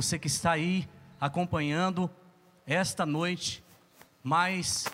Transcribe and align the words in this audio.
você 0.00 0.18
que 0.18 0.28
está 0.28 0.52
aí 0.52 0.88
acompanhando 1.20 2.10
esta 2.66 3.04
noite, 3.04 3.62
mais 4.22 4.88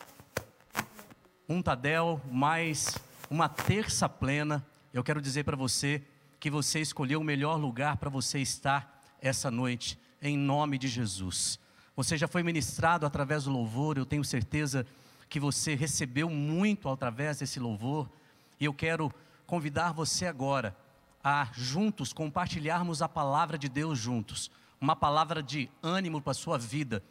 um 1.48 1.62
Tadel, 1.62 2.20
mais 2.28 2.98
uma 3.30 3.48
terça 3.48 4.08
plena. 4.08 4.66
Eu 4.92 5.04
quero 5.04 5.22
dizer 5.22 5.44
para 5.44 5.56
você 5.56 6.02
que 6.40 6.50
você 6.50 6.80
escolheu 6.80 7.20
o 7.20 7.24
melhor 7.24 7.54
lugar 7.54 7.98
para 7.98 8.10
você 8.10 8.40
estar 8.40 9.00
essa 9.22 9.48
noite, 9.48 9.96
em 10.20 10.36
nome 10.36 10.76
de 10.76 10.88
Jesus. 10.88 11.60
Você 11.94 12.16
já 12.16 12.26
foi 12.26 12.42
ministrado 12.42 13.06
através 13.06 13.44
do 13.44 13.52
louvor, 13.52 13.96
eu 13.96 14.04
tenho 14.04 14.24
certeza 14.24 14.84
que 15.28 15.38
você 15.38 15.76
recebeu 15.76 16.28
muito 16.28 16.88
através 16.88 17.38
desse 17.38 17.60
louvor, 17.60 18.10
e 18.58 18.64
eu 18.64 18.74
quero 18.74 19.14
convidar 19.46 19.92
você 19.92 20.26
agora 20.26 20.76
a 21.22 21.46
juntos 21.52 22.12
compartilharmos 22.12 23.02
a 23.02 23.08
palavra 23.08 23.56
de 23.56 23.68
Deus 23.68 24.00
juntos, 24.00 24.50
uma 24.80 24.96
palavra 24.96 25.42
de 25.42 25.70
ânimo 25.82 26.20
para 26.20 26.32
a 26.32 26.34
sua 26.34 26.58
vida, 26.58 27.02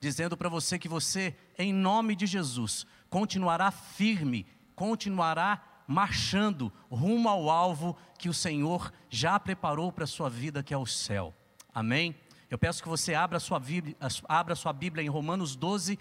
dizendo 0.00 0.36
para 0.36 0.48
você 0.48 0.78
que 0.78 0.88
você, 0.88 1.36
em 1.58 1.72
nome 1.72 2.16
de 2.16 2.26
Jesus, 2.26 2.86
continuará 3.08 3.70
firme, 3.70 4.46
continuará 4.74 5.62
marchando 5.86 6.72
rumo 6.90 7.28
ao 7.28 7.50
alvo 7.50 7.96
que 8.16 8.28
o 8.28 8.34
Senhor 8.34 8.92
já 9.08 9.38
preparou 9.40 9.90
para 9.90 10.04
a 10.04 10.06
sua 10.06 10.30
vida, 10.30 10.62
que 10.62 10.72
é 10.72 10.78
o 10.78 10.86
céu. 10.86 11.34
Amém? 11.74 12.14
Eu 12.48 12.58
peço 12.58 12.82
que 12.82 12.88
você 12.88 13.14
abra 13.14 13.36
a 13.36 13.40
sua 13.40 13.58
Bíblia, 13.58 13.96
abra 14.28 14.54
sua 14.54 14.72
Bíblia 14.72 15.04
em 15.04 15.08
Romanos 15.08 15.54
12, 15.54 15.98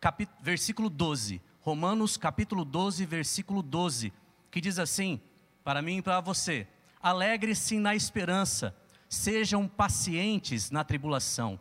capítulo, 0.00 0.38
versículo 0.42 0.88
12. 0.88 1.40
Romanos 1.60 2.16
capítulo 2.16 2.64
12, 2.64 3.04
versículo 3.06 3.62
12, 3.62 4.12
que 4.50 4.60
diz 4.60 4.78
assim, 4.80 5.20
para 5.62 5.80
mim 5.80 5.98
e 5.98 6.02
para 6.02 6.20
você: 6.20 6.66
Alegre-se 7.00 7.78
na 7.78 7.94
esperança, 7.94 8.74
sejam 9.12 9.68
pacientes 9.68 10.70
na 10.70 10.82
tribulação, 10.82 11.60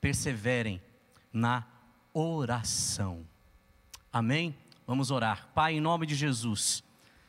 perseverem 0.00 0.80
na 1.30 1.62
oração. 2.14 3.26
Amém? 4.10 4.56
Vamos 4.86 5.10
orar. 5.10 5.46
Pai, 5.54 5.74
em 5.74 5.80
nome 5.80 6.06
de 6.06 6.14
Jesus, 6.14 6.82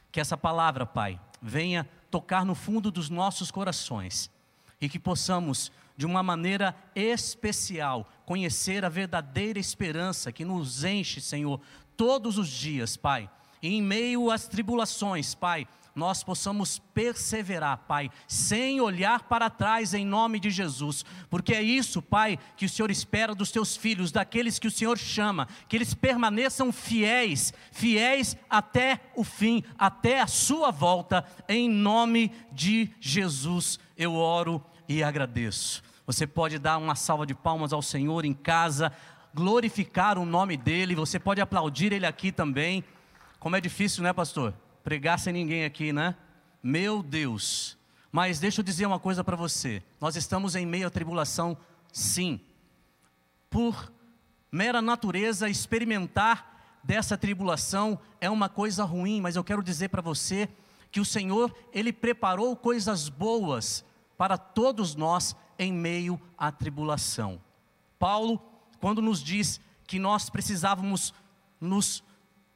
que 0.09 0.21
essa 0.21 0.37
palavra, 0.37 0.85
Pai, 0.85 1.19
venha 1.41 1.87
tocar 2.09 2.45
no 2.45 2.55
fundo 2.55 2.89
dos 2.89 3.09
nossos 3.09 3.51
corações 3.51 4.31
e 4.79 4.87
que 4.87 4.97
possamos 4.97 5.69
de 5.97 6.05
uma 6.05 6.23
maneira 6.23 6.73
especial, 6.95 8.09
conhecer 8.25 8.85
a 8.85 8.89
verdadeira 8.89 9.59
esperança 9.59 10.31
que 10.31 10.45
nos 10.45 10.85
enche, 10.85 11.19
Senhor, 11.19 11.59
todos 11.97 12.37
os 12.37 12.47
dias, 12.47 12.95
Pai. 12.95 13.29
Em 13.61 13.81
meio 13.81 14.31
às 14.31 14.47
tribulações, 14.47 15.35
Pai, 15.35 15.67
nós 15.97 16.23
possamos 16.23 16.77
perseverar, 16.93 17.79
Pai, 17.87 18.11
sem 18.27 18.79
olhar 18.79 19.23
para 19.23 19.49
trás 19.49 19.95
em 19.95 20.05
nome 20.05 20.39
de 20.39 20.51
Jesus, 20.51 21.03
porque 21.27 21.55
é 21.55 21.61
isso, 21.63 22.03
Pai, 22.03 22.37
que 22.55 22.67
o 22.67 22.69
Senhor 22.69 22.91
espera 22.91 23.33
dos 23.33 23.51
teus 23.51 23.75
filhos, 23.75 24.11
daqueles 24.11 24.59
que 24.59 24.67
o 24.67 24.71
Senhor 24.71 24.95
chama, 24.95 25.47
que 25.67 25.75
eles 25.75 25.95
permaneçam 25.95 26.71
fiéis, 26.71 27.51
fiéis 27.71 28.37
até 28.47 28.99
o 29.15 29.23
fim, 29.23 29.63
até 29.75 30.21
a 30.21 30.27
sua 30.27 30.69
volta, 30.69 31.25
em 31.49 31.67
nome 31.67 32.31
de 32.51 32.91
Jesus. 32.99 33.79
Eu 33.97 34.13
oro 34.13 34.63
e 34.87 35.01
agradeço. 35.01 35.81
Você 36.05 36.27
pode 36.27 36.59
dar 36.59 36.77
uma 36.77 36.93
salva 36.93 37.25
de 37.25 37.33
palmas 37.33 37.73
ao 37.73 37.81
Senhor 37.81 38.23
em 38.23 38.33
casa, 38.33 38.91
glorificar 39.33 40.19
o 40.19 40.27
nome 40.27 40.57
dEle, 40.57 40.93
você 40.93 41.17
pode 41.17 41.41
aplaudir 41.41 41.91
Ele 41.91 42.05
aqui 42.05 42.31
também. 42.31 42.83
Como 43.39 43.55
é 43.55 43.61
difícil, 43.61 44.03
né, 44.03 44.13
pastor? 44.13 44.53
Pregar 44.87 45.19
sem 45.19 45.33
ninguém 45.33 45.65
aqui, 45.65 45.91
né? 45.91 46.15
Meu 46.63 47.03
Deus. 47.03 47.77
Mas 48.09 48.39
deixa 48.39 48.61
eu 48.61 48.63
dizer 48.63 48.85
uma 48.85 48.97
coisa 48.97 49.21
para 49.21 49.35
você. 49.35 49.83
Nós 49.99 50.15
estamos 50.15 50.55
em 50.55 50.65
meio 50.65 50.87
à 50.87 50.89
tribulação, 50.89 51.57
sim. 51.91 52.39
Por 53.49 53.91
mera 54.49 54.81
natureza, 54.81 55.49
experimentar 55.49 56.79
dessa 56.81 57.17
tribulação 57.17 57.99
é 58.21 58.29
uma 58.29 58.47
coisa 58.47 58.85
ruim, 58.85 59.19
mas 59.19 59.35
eu 59.35 59.43
quero 59.43 59.61
dizer 59.61 59.89
para 59.89 60.01
você 60.01 60.47
que 60.89 61.01
o 61.01 61.05
Senhor, 61.05 61.53
Ele 61.73 61.91
preparou 61.91 62.55
coisas 62.55 63.09
boas 63.09 63.83
para 64.17 64.37
todos 64.37 64.95
nós 64.95 65.35
em 65.59 65.73
meio 65.73 66.17
à 66.37 66.49
tribulação. 66.49 67.41
Paulo, 67.99 68.41
quando 68.79 69.01
nos 69.01 69.21
diz 69.21 69.59
que 69.85 69.99
nós 69.99 70.29
precisávamos 70.29 71.13
nos 71.59 72.01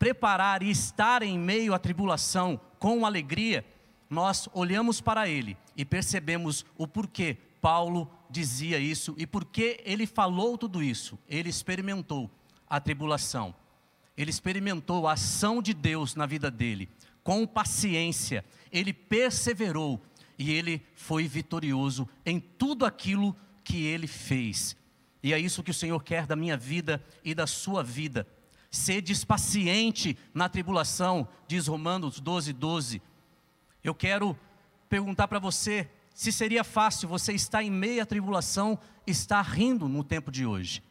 preparar 0.01 0.63
e 0.63 0.72
estar 0.72 1.22
em 1.22 1.38
meio 1.38 1.75
à 1.75 1.78
tribulação 1.78 2.59
com 2.79 3.06
alegria, 3.06 3.63
nós 4.09 4.50
olhamos 4.51 5.00
para 5.00 5.29
ele 5.29 5.56
e 5.78 5.85
percebemos 5.85 6.66
o 6.75 6.88
porquê 6.88 7.38
Paulo 7.62 8.12
dizia 8.28 8.79
isso 8.79 9.13
e 9.16 9.28
porquê 9.28 9.79
ele 9.85 10.07
falou 10.07 10.57
tudo 10.57 10.81
isso. 10.81 11.19
Ele 11.29 11.50
experimentou 11.50 12.31
a 12.67 12.79
tribulação, 12.79 13.53
ele 14.17 14.31
experimentou 14.31 15.07
a 15.07 15.13
ação 15.13 15.62
de 15.62 15.72
Deus 15.72 16.16
na 16.16 16.25
vida 16.25 16.50
dele, 16.50 16.89
com 17.23 17.45
paciência, 17.45 18.44
ele 18.72 18.94
perseverou 18.94 20.01
e 20.35 20.50
ele 20.50 20.83
foi 20.95 21.28
vitorioso 21.28 22.09
em 22.25 22.39
tudo 22.39 22.88
aquilo 22.88 23.35
que 23.63 23.85
ele 23.85 24.07
fez. 24.07 24.75
E 25.22 25.31
é 25.31 25.38
isso 25.38 25.62
que 25.62 25.69
o 25.69 25.75
Senhor 25.75 26.03
quer 26.03 26.25
da 26.25 26.35
minha 26.35 26.57
vida 26.57 27.03
e 27.23 27.35
da 27.35 27.45
sua 27.45 27.83
vida. 27.83 28.25
Sedes 28.71 29.25
paciente 29.25 30.17
na 30.33 30.47
tribulação, 30.47 31.27
diz 31.45 31.67
Romanos 31.67 32.21
12, 32.21 32.53
12. 32.53 33.01
Eu 33.83 33.93
quero 33.93 34.37
perguntar 34.87 35.27
para 35.27 35.39
você 35.39 35.89
se 36.13 36.31
seria 36.31 36.63
fácil 36.63 37.09
você 37.09 37.33
estar 37.33 37.61
em 37.63 37.69
meio 37.69 38.01
à 38.01 38.05
tribulação, 38.05 38.79
estar 39.05 39.41
rindo 39.41 39.89
no 39.89 40.03
tempo 40.03 40.31
de 40.31 40.45
hoje. 40.45 40.81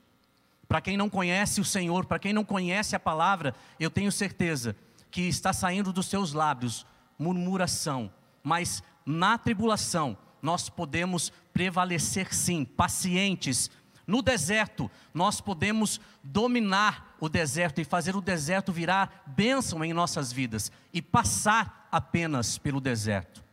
Para 0.68 0.80
quem 0.80 0.96
não 0.96 1.08
conhece 1.08 1.60
o 1.60 1.64
Senhor, 1.64 2.04
para 2.04 2.18
quem 2.18 2.32
não 2.32 2.44
conhece 2.44 2.94
a 2.94 3.00
palavra, 3.00 3.54
eu 3.78 3.90
tenho 3.90 4.12
certeza 4.12 4.76
que 5.10 5.22
está 5.22 5.52
saindo 5.52 5.92
dos 5.92 6.06
seus 6.06 6.32
lábios 6.32 6.86
murmuração, 7.18 8.10
mas 8.42 8.82
na 9.04 9.36
tribulação, 9.36 10.16
nós 10.40 10.68
podemos 10.68 11.32
prevalecer 11.52 12.32
sim, 12.32 12.64
pacientes. 12.64 13.70
No 14.06 14.22
deserto, 14.22 14.90
nós 15.14 15.40
podemos 15.40 16.00
dominar 16.22 17.16
o 17.20 17.28
deserto 17.28 17.80
e 17.80 17.84
fazer 17.84 18.16
o 18.16 18.20
deserto 18.20 18.72
virar 18.72 19.22
bênção 19.26 19.84
em 19.84 19.92
nossas 19.92 20.32
vidas 20.32 20.72
e 20.92 21.00
passar 21.00 21.88
apenas 21.92 22.58
pelo 22.58 22.80
deserto 22.80 23.44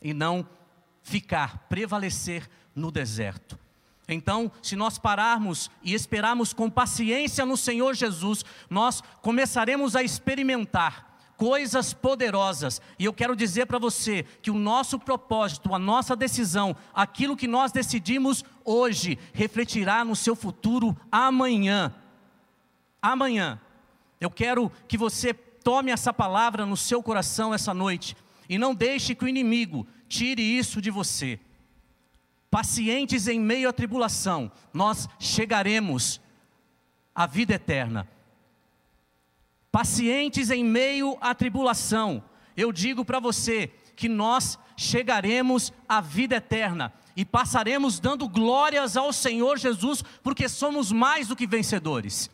e 0.00 0.12
não 0.12 0.46
ficar, 1.02 1.66
prevalecer 1.68 2.48
no 2.74 2.90
deserto. 2.90 3.58
Então, 4.06 4.52
se 4.62 4.76
nós 4.76 4.98
pararmos 4.98 5.70
e 5.82 5.94
esperarmos 5.94 6.52
com 6.52 6.68
paciência 6.68 7.46
no 7.46 7.56
Senhor 7.56 7.94
Jesus, 7.94 8.44
nós 8.68 9.02
começaremos 9.22 9.96
a 9.96 10.02
experimentar 10.02 11.13
coisas 11.36 11.92
poderosas. 11.92 12.80
E 12.98 13.04
eu 13.04 13.12
quero 13.12 13.36
dizer 13.36 13.66
para 13.66 13.78
você 13.78 14.24
que 14.42 14.50
o 14.50 14.58
nosso 14.58 14.98
propósito, 14.98 15.74
a 15.74 15.78
nossa 15.78 16.14
decisão, 16.16 16.76
aquilo 16.92 17.36
que 17.36 17.46
nós 17.46 17.72
decidimos 17.72 18.44
hoje, 18.64 19.18
refletirá 19.32 20.04
no 20.04 20.16
seu 20.16 20.34
futuro 20.34 20.96
amanhã. 21.10 21.94
Amanhã. 23.00 23.60
Eu 24.20 24.30
quero 24.30 24.70
que 24.88 24.96
você 24.96 25.34
tome 25.34 25.90
essa 25.90 26.12
palavra 26.12 26.64
no 26.64 26.76
seu 26.76 27.02
coração 27.02 27.52
essa 27.52 27.74
noite 27.74 28.16
e 28.48 28.58
não 28.58 28.74
deixe 28.74 29.14
que 29.14 29.24
o 29.24 29.28
inimigo 29.28 29.86
tire 30.08 30.42
isso 30.42 30.80
de 30.80 30.90
você. 30.90 31.40
Pacientes 32.50 33.26
em 33.26 33.40
meio 33.40 33.68
à 33.68 33.72
tribulação, 33.72 34.50
nós 34.72 35.08
chegaremos 35.18 36.20
à 37.14 37.26
vida 37.26 37.54
eterna 37.54 38.08
pacientes 39.74 40.52
em 40.52 40.62
meio 40.62 41.18
à 41.20 41.34
tribulação. 41.34 42.22
Eu 42.56 42.70
digo 42.70 43.04
para 43.04 43.18
você 43.18 43.72
que 43.96 44.08
nós 44.08 44.56
chegaremos 44.76 45.72
à 45.88 46.00
vida 46.00 46.36
eterna 46.36 46.92
e 47.16 47.24
passaremos 47.24 47.98
dando 47.98 48.28
glórias 48.28 48.96
ao 48.96 49.12
Senhor 49.12 49.58
Jesus, 49.58 50.04
porque 50.22 50.48
somos 50.48 50.92
mais 50.92 51.26
do 51.26 51.34
que 51.34 51.44
vencedores. 51.44 52.30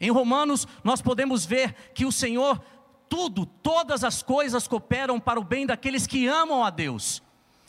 Em 0.00 0.12
Romanos, 0.12 0.64
nós 0.84 1.02
podemos 1.02 1.44
ver 1.44 1.74
que 1.92 2.06
o 2.06 2.12
Senhor, 2.12 2.62
tudo, 3.08 3.44
todas 3.44 4.04
as 4.04 4.22
coisas 4.22 4.68
cooperam 4.68 5.18
para 5.18 5.40
o 5.40 5.44
bem 5.44 5.66
daqueles 5.66 6.06
que 6.06 6.28
amam 6.28 6.62
a 6.62 6.70
Deus. 6.70 7.20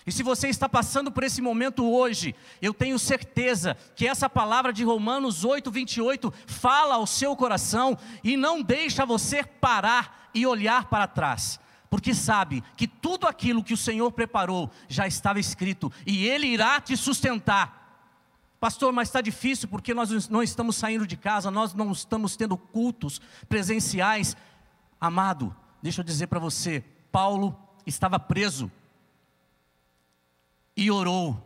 E 0.08 0.12
se 0.14 0.24
você 0.24 0.48
está 0.48 0.70
passando 0.70 1.12
por 1.12 1.22
esse 1.26 1.42
momento 1.42 1.86
hoje, 1.86 2.34
eu 2.62 2.74
tenho 2.74 2.98
certeza 2.98 3.76
que 3.94 4.08
essa 4.08 4.30
palavra 4.30 4.72
de 4.72 4.82
Romanos 4.86 5.44
8, 5.44 5.70
28 5.70 6.34
fala 6.48 6.96
ao 6.96 7.06
seu 7.06 7.36
coração 7.36 7.98
e 8.24 8.38
não 8.38 8.64
deixa 8.64 9.06
você 9.06 9.44
parar 9.44 10.30
e 10.34 10.48
olhar 10.48 10.86
para 10.86 11.08
trás, 11.08 11.60
porque 11.90 12.14
sabe 12.14 12.64
que 12.78 12.88
tudo 12.88 13.28
aquilo 13.28 13.62
que 13.62 13.74
o 13.74 13.78
Senhor 13.78 14.10
preparou 14.14 14.72
já 14.88 15.06
estava 15.06 15.42
escrito 15.42 15.92
e 16.06 16.26
Ele 16.26 16.48
irá 16.48 16.80
te 16.80 16.96
sustentar. 16.96 18.08
Pastor, 18.62 18.94
mas 18.94 19.10
está 19.10 19.20
difícil 19.20 19.68
porque 19.68 19.94
nós 19.94 20.30
não 20.30 20.42
estamos 20.42 20.78
saindo 20.78 21.06
de 21.06 21.18
casa, 21.18 21.52
nós 21.52 21.74
não 21.74 21.92
estamos 21.92 22.38
tendo 22.38 22.58
cultos 22.58 23.20
presenciais. 23.50 24.38
Amado, 25.02 25.54
deixa 25.84 26.00
eu 26.00 26.06
dizer 26.06 26.28
para 26.28 26.40
você: 26.40 26.82
Paulo 27.12 27.60
estava 27.86 28.18
preso 28.18 28.72
e 30.78 30.92
orou. 30.92 31.44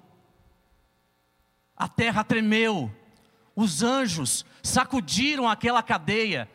a 1.75 1.87
terra 1.87 2.23
tremeu, 2.23 2.93
os 3.55 3.81
anjos 3.81 4.45
sacudiram 4.61 5.49
aquela 5.49 5.81
cadeia, 5.81 6.47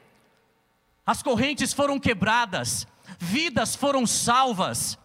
as 1.05 1.21
correntes 1.21 1.73
foram 1.73 1.99
quebradas, 1.99 2.87
vidas 3.19 3.75
foram 3.75 4.07
salvas. 4.07 4.97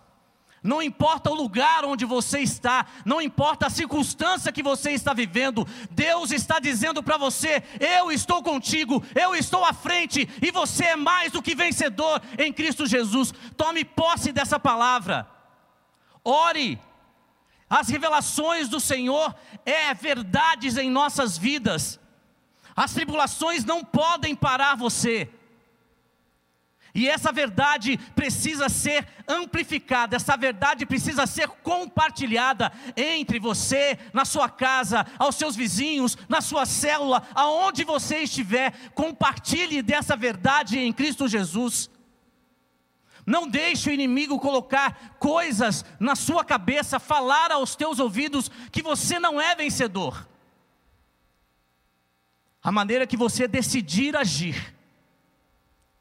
Não 0.62 0.80
importa 0.80 1.32
o 1.32 1.34
lugar 1.34 1.84
onde 1.86 2.06
você 2.06 2.40
está, 2.42 2.86
não 3.04 3.20
importa 3.20 3.66
a 3.66 3.70
circunstância 3.70 4.52
que 4.52 4.62
você 4.62 4.92
está 4.92 5.12
vivendo, 5.12 5.66
Deus 5.90 6.30
está 6.32 6.60
dizendo 6.60 7.02
para 7.02 7.18
você: 7.18 7.64
eu 7.80 8.12
estou 8.12 8.44
contigo, 8.44 9.04
eu 9.16 9.34
estou 9.34 9.66
à 9.66 9.74
frente 9.74 10.30
e 10.40 10.52
você 10.52 10.86
é 10.86 10.96
mais 10.96 11.32
do 11.32 11.42
que 11.42 11.56
vencedor 11.56 12.22
em 12.38 12.54
Cristo 12.54 12.86
Jesus. 12.86 13.34
Tome 13.58 13.84
posse 13.84 14.32
dessa 14.32 14.60
palavra, 14.60 15.28
ore. 16.24 16.80
As 17.72 17.88
revelações 17.88 18.68
do 18.68 18.82
Senhor 18.82 19.34
é 19.66 19.94
verdades 19.94 20.76
em 20.76 20.90
nossas 20.90 21.38
vidas. 21.38 21.98
As 22.76 22.94
tribulações 22.94 23.64
não 23.64 23.82
podem 23.82 24.36
parar 24.36 24.76
você. 24.76 25.30
E 26.94 27.08
essa 27.08 27.32
verdade 27.32 27.98
precisa 28.14 28.68
ser 28.68 29.08
amplificada, 29.26 30.18
essa 30.18 30.36
verdade 30.36 30.86
precisa 30.86 31.26
ser 31.26 31.48
compartilhada 31.48 32.74
entre 32.98 33.40
você, 33.40 33.98
na 34.12 34.26
sua 34.26 34.50
casa, 34.50 35.08
aos 35.18 35.38
seus 35.38 35.56
vizinhos, 35.56 36.18
na 36.28 36.42
sua 36.42 36.66
célula, 36.66 37.26
aonde 37.34 37.86
você 37.86 38.18
estiver. 38.24 38.74
Compartilhe 38.94 39.82
dessa 39.82 40.18
verdade 40.18 40.78
em 40.78 40.92
Cristo 40.92 41.26
Jesus. 41.26 41.90
Não 43.26 43.48
deixe 43.48 43.90
o 43.90 43.94
inimigo 43.94 44.40
colocar 44.40 45.16
coisas 45.20 45.86
na 46.00 46.16
sua 46.16 46.44
cabeça, 46.44 47.00
falar 47.00 47.52
aos 47.52 47.76
teus 47.76 48.00
ouvidos 48.00 48.50
que 48.72 48.82
você 48.82 49.20
não 49.20 49.40
é 49.40 49.56
vencedor. 49.56 50.28
A 52.64 52.72
maneira 52.72 53.08
que 53.08 53.18
você 53.18 53.48
decidir 53.48 54.16
agir 54.16 54.76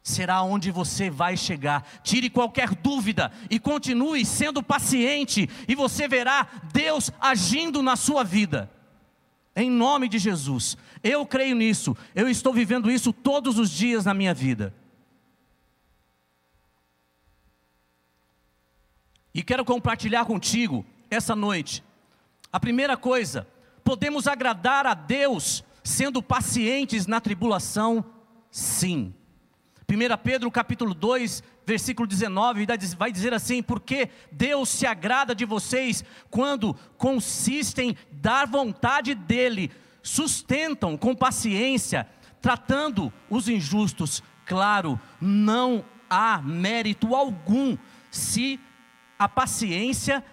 será 0.02 0.42
onde 0.42 0.70
você 0.70 1.10
vai 1.10 1.36
chegar. 1.36 1.86
Tire 2.02 2.30
qualquer 2.30 2.74
dúvida 2.74 3.32
e 3.48 3.58
continue 3.58 4.24
sendo 4.24 4.62
paciente, 4.62 5.48
e 5.68 5.74
você 5.74 6.08
verá 6.08 6.46
Deus 6.72 7.10
agindo 7.20 7.82
na 7.82 7.96
sua 7.96 8.24
vida. 8.24 8.70
Em 9.54 9.70
nome 9.70 10.08
de 10.08 10.18
Jesus, 10.18 10.76
eu 11.02 11.26
creio 11.26 11.56
nisso, 11.56 11.96
eu 12.14 12.28
estou 12.28 12.52
vivendo 12.52 12.90
isso 12.90 13.12
todos 13.12 13.58
os 13.58 13.70
dias 13.70 14.04
na 14.04 14.14
minha 14.14 14.32
vida. 14.32 14.74
E 19.34 19.42
quero 19.42 19.64
compartilhar 19.64 20.24
contigo 20.24 20.84
essa 21.10 21.36
noite. 21.36 21.84
A 22.52 22.58
primeira 22.58 22.96
coisa, 22.96 23.46
podemos 23.84 24.26
agradar 24.26 24.86
a 24.86 24.94
Deus 24.94 25.62
sendo 25.84 26.22
pacientes 26.22 27.06
na 27.06 27.20
tribulação? 27.20 28.04
Sim. 28.50 29.14
1 29.88 30.16
Pedro 30.22 30.50
capítulo 30.50 30.94
2, 30.94 31.42
versículo 31.66 32.06
19, 32.06 32.66
vai 32.96 33.12
dizer 33.12 33.32
assim: 33.32 33.62
Porque 33.62 34.08
Deus 34.32 34.68
se 34.68 34.86
agrada 34.86 35.34
de 35.34 35.44
vocês 35.44 36.04
quando 36.28 36.74
consistem 36.96 37.96
dar 38.10 38.46
vontade 38.46 39.14
dEle, 39.14 39.70
sustentam 40.02 40.96
com 40.96 41.14
paciência, 41.14 42.08
tratando 42.40 43.12
os 43.28 43.48
injustos. 43.48 44.22
Claro, 44.44 44.98
não 45.20 45.84
há 46.08 46.42
mérito 46.42 47.14
algum 47.14 47.76
se 48.10 48.58
a 49.20 49.28
paciência 49.28 50.24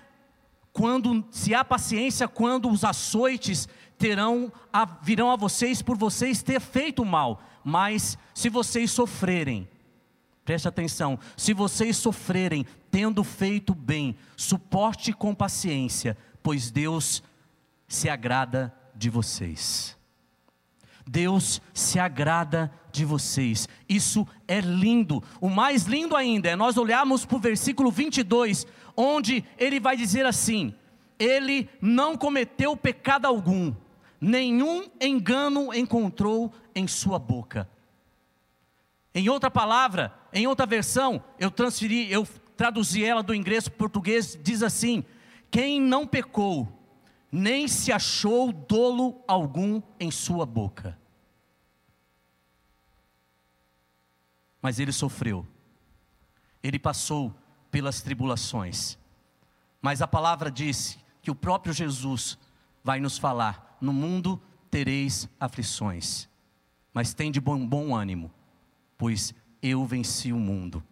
quando 0.72 1.26
se 1.30 1.54
há 1.54 1.66
paciência 1.66 2.26
quando 2.26 2.70
os 2.70 2.86
açoites 2.86 3.68
terão 3.98 4.50
a, 4.72 4.86
virão 4.86 5.30
a 5.30 5.36
vocês 5.36 5.82
por 5.82 5.98
vocês 5.98 6.42
ter 6.42 6.62
feito 6.62 7.04
mal, 7.04 7.42
mas 7.66 8.18
se 8.34 8.48
vocês 8.48 8.90
sofrerem, 8.90 9.68
preste 10.46 10.70
atenção, 10.70 11.20
se 11.36 11.54
vocês 11.54 11.98
sofrerem 11.98 12.66
tendo 12.90 13.26
feito 13.26 13.76
bem, 13.76 14.16
suporte 14.38 15.12
com 15.12 15.36
paciência, 15.36 16.18
pois 16.42 16.72
Deus 16.72 17.22
se 17.90 18.08
agrada 18.08 18.74
de 18.96 19.10
vocês. 19.10 19.98
Deus 21.06 21.62
se 21.74 22.00
agrada 22.00 22.72
de 22.92 23.06
vocês. 23.06 23.68
Isso 23.88 24.28
é 24.48 24.60
lindo. 24.60 25.24
O 25.40 25.50
mais 25.50 25.84
lindo 25.84 26.16
ainda 26.16 26.50
é 26.50 26.56
nós 26.56 26.78
olharmos 26.78 27.26
para 27.26 27.38
o 27.38 27.40
versículo 27.40 27.90
22, 27.90 28.68
onde 28.98 29.46
ele 29.60 29.80
vai 29.80 29.96
dizer 29.96 30.26
assim: 30.26 30.74
Ele 31.20 31.70
não 31.80 32.18
cometeu 32.18 32.76
pecado 32.76 33.28
algum, 33.28 33.74
nenhum 34.20 34.90
engano 35.00 35.72
encontrou 35.74 36.52
em 36.74 36.88
sua 36.88 37.20
boca. 37.20 37.70
Em 39.14 39.30
outra 39.30 39.50
palavra, 39.50 40.14
em 40.34 40.48
outra 40.48 40.66
versão, 40.66 41.24
eu 41.40 41.52
transferi, 41.52 42.12
eu 42.12 42.28
traduzi 42.56 43.06
ela 43.06 43.22
do 43.22 43.34
inglês 43.34 43.68
para 43.68 43.76
o 43.76 43.78
português, 43.78 44.38
diz 44.42 44.64
assim: 44.64 45.06
Quem 45.52 45.80
não 45.80 46.08
pecou, 46.08 46.68
nem 47.32 47.68
se 47.68 47.92
achou 47.92 48.52
dolo 48.52 49.22
algum 49.28 49.82
em 50.00 50.10
sua 50.10 50.46
boca. 50.46 50.98
Mas 54.62 54.80
ele 54.80 54.92
sofreu, 54.92 55.46
ele 56.64 56.80
passou 56.80 57.34
pelas 57.72 58.02
tribulações. 58.02 58.98
Mas 59.82 60.02
a 60.02 60.08
palavra 60.08 60.52
disse 60.52 60.98
que 61.22 61.32
o 61.32 61.36
próprio 61.36 61.74
Jesus 61.74 62.38
vai 62.84 63.00
nos 63.00 63.18
falar: 63.18 63.78
no 63.82 63.94
mundo 63.94 64.42
tereis 64.70 65.30
aflições, 65.40 66.28
mas 66.94 67.14
tem 67.14 67.32
de 67.32 67.40
bom, 67.40 67.66
bom 67.66 67.96
ânimo, 67.96 68.32
pois 68.98 69.34
eu 69.62 69.86
venci 69.86 70.32
o 70.32 70.40
mundo. 70.40 70.84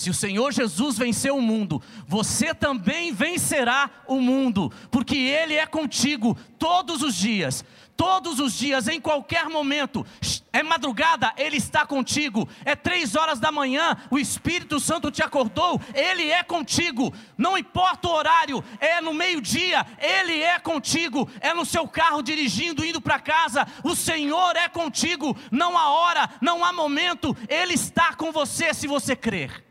Se 0.00 0.08
o 0.08 0.14
Senhor 0.14 0.50
Jesus 0.50 0.96
venceu 0.96 1.36
o 1.36 1.42
mundo, 1.42 1.82
você 2.06 2.54
também 2.54 3.12
vencerá 3.12 3.90
o 4.06 4.18
mundo, 4.18 4.72
porque 4.90 5.14
Ele 5.14 5.54
é 5.54 5.66
contigo 5.66 6.34
todos 6.58 7.02
os 7.02 7.14
dias, 7.14 7.62
todos 8.00 8.40
os 8.40 8.54
dias, 8.56 8.88
em 8.88 8.98
qualquer 8.98 9.46
momento. 9.50 10.06
É 10.50 10.62
madrugada, 10.62 11.34
Ele 11.36 11.58
está 11.58 11.84
contigo. 11.84 12.48
É 12.64 12.74
três 12.74 13.14
horas 13.14 13.38
da 13.38 13.52
manhã, 13.52 13.94
o 14.10 14.18
Espírito 14.18 14.80
Santo 14.80 15.10
te 15.10 15.22
acordou, 15.22 15.78
Ele 15.92 16.30
é 16.30 16.42
contigo. 16.42 17.12
Não 17.36 17.58
importa 17.58 18.08
o 18.08 18.12
horário, 18.12 18.64
é 18.80 19.02
no 19.02 19.12
meio-dia, 19.12 19.86
Ele 19.98 20.40
é 20.40 20.58
contigo. 20.58 21.28
É 21.40 21.52
no 21.52 21.66
seu 21.66 21.86
carro 21.86 22.22
dirigindo, 22.22 22.82
indo 22.82 23.02
para 23.02 23.20
casa, 23.20 23.66
o 23.84 23.94
Senhor 23.94 24.56
é 24.56 24.66
contigo. 24.66 25.36
Não 25.50 25.76
há 25.76 25.90
hora, 25.90 26.30
não 26.40 26.64
há 26.64 26.72
momento, 26.72 27.36
Ele 27.50 27.74
está 27.74 28.14
com 28.14 28.32
você 28.32 28.72
se 28.72 28.86
você 28.86 29.14
crer. 29.14 29.62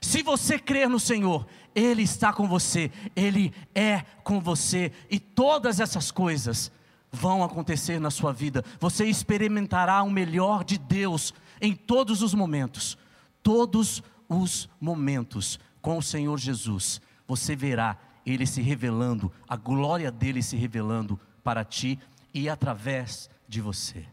Se 0.00 0.22
você 0.22 0.56
crer 0.56 0.88
no 0.88 1.00
Senhor, 1.00 1.48
Ele 1.74 2.04
está 2.04 2.32
com 2.32 2.46
você, 2.46 2.92
Ele 3.16 3.52
é 3.74 4.04
com 4.22 4.40
você, 4.40 4.92
e 5.10 5.18
todas 5.18 5.80
essas 5.80 6.12
coisas 6.12 6.70
vão 7.10 7.42
acontecer 7.42 7.98
na 7.98 8.10
sua 8.10 8.32
vida. 8.32 8.64
Você 8.78 9.04
experimentará 9.04 10.02
o 10.02 10.10
melhor 10.10 10.64
de 10.64 10.78
Deus 10.78 11.34
em 11.60 11.74
todos 11.74 12.22
os 12.22 12.34
momentos. 12.34 12.96
Todos 13.42 14.02
os 14.28 14.68
momentos 14.80 15.58
com 15.82 15.98
o 15.98 16.02
Senhor 16.02 16.38
Jesus, 16.38 17.00
você 17.26 17.56
verá 17.56 17.96
Ele 18.24 18.46
se 18.46 18.60
revelando, 18.60 19.32
a 19.48 19.56
glória 19.56 20.10
dele 20.10 20.42
se 20.42 20.56
revelando 20.56 21.18
para 21.42 21.64
ti 21.64 21.98
e 22.32 22.48
através 22.48 23.28
de 23.48 23.60
você. 23.60 24.06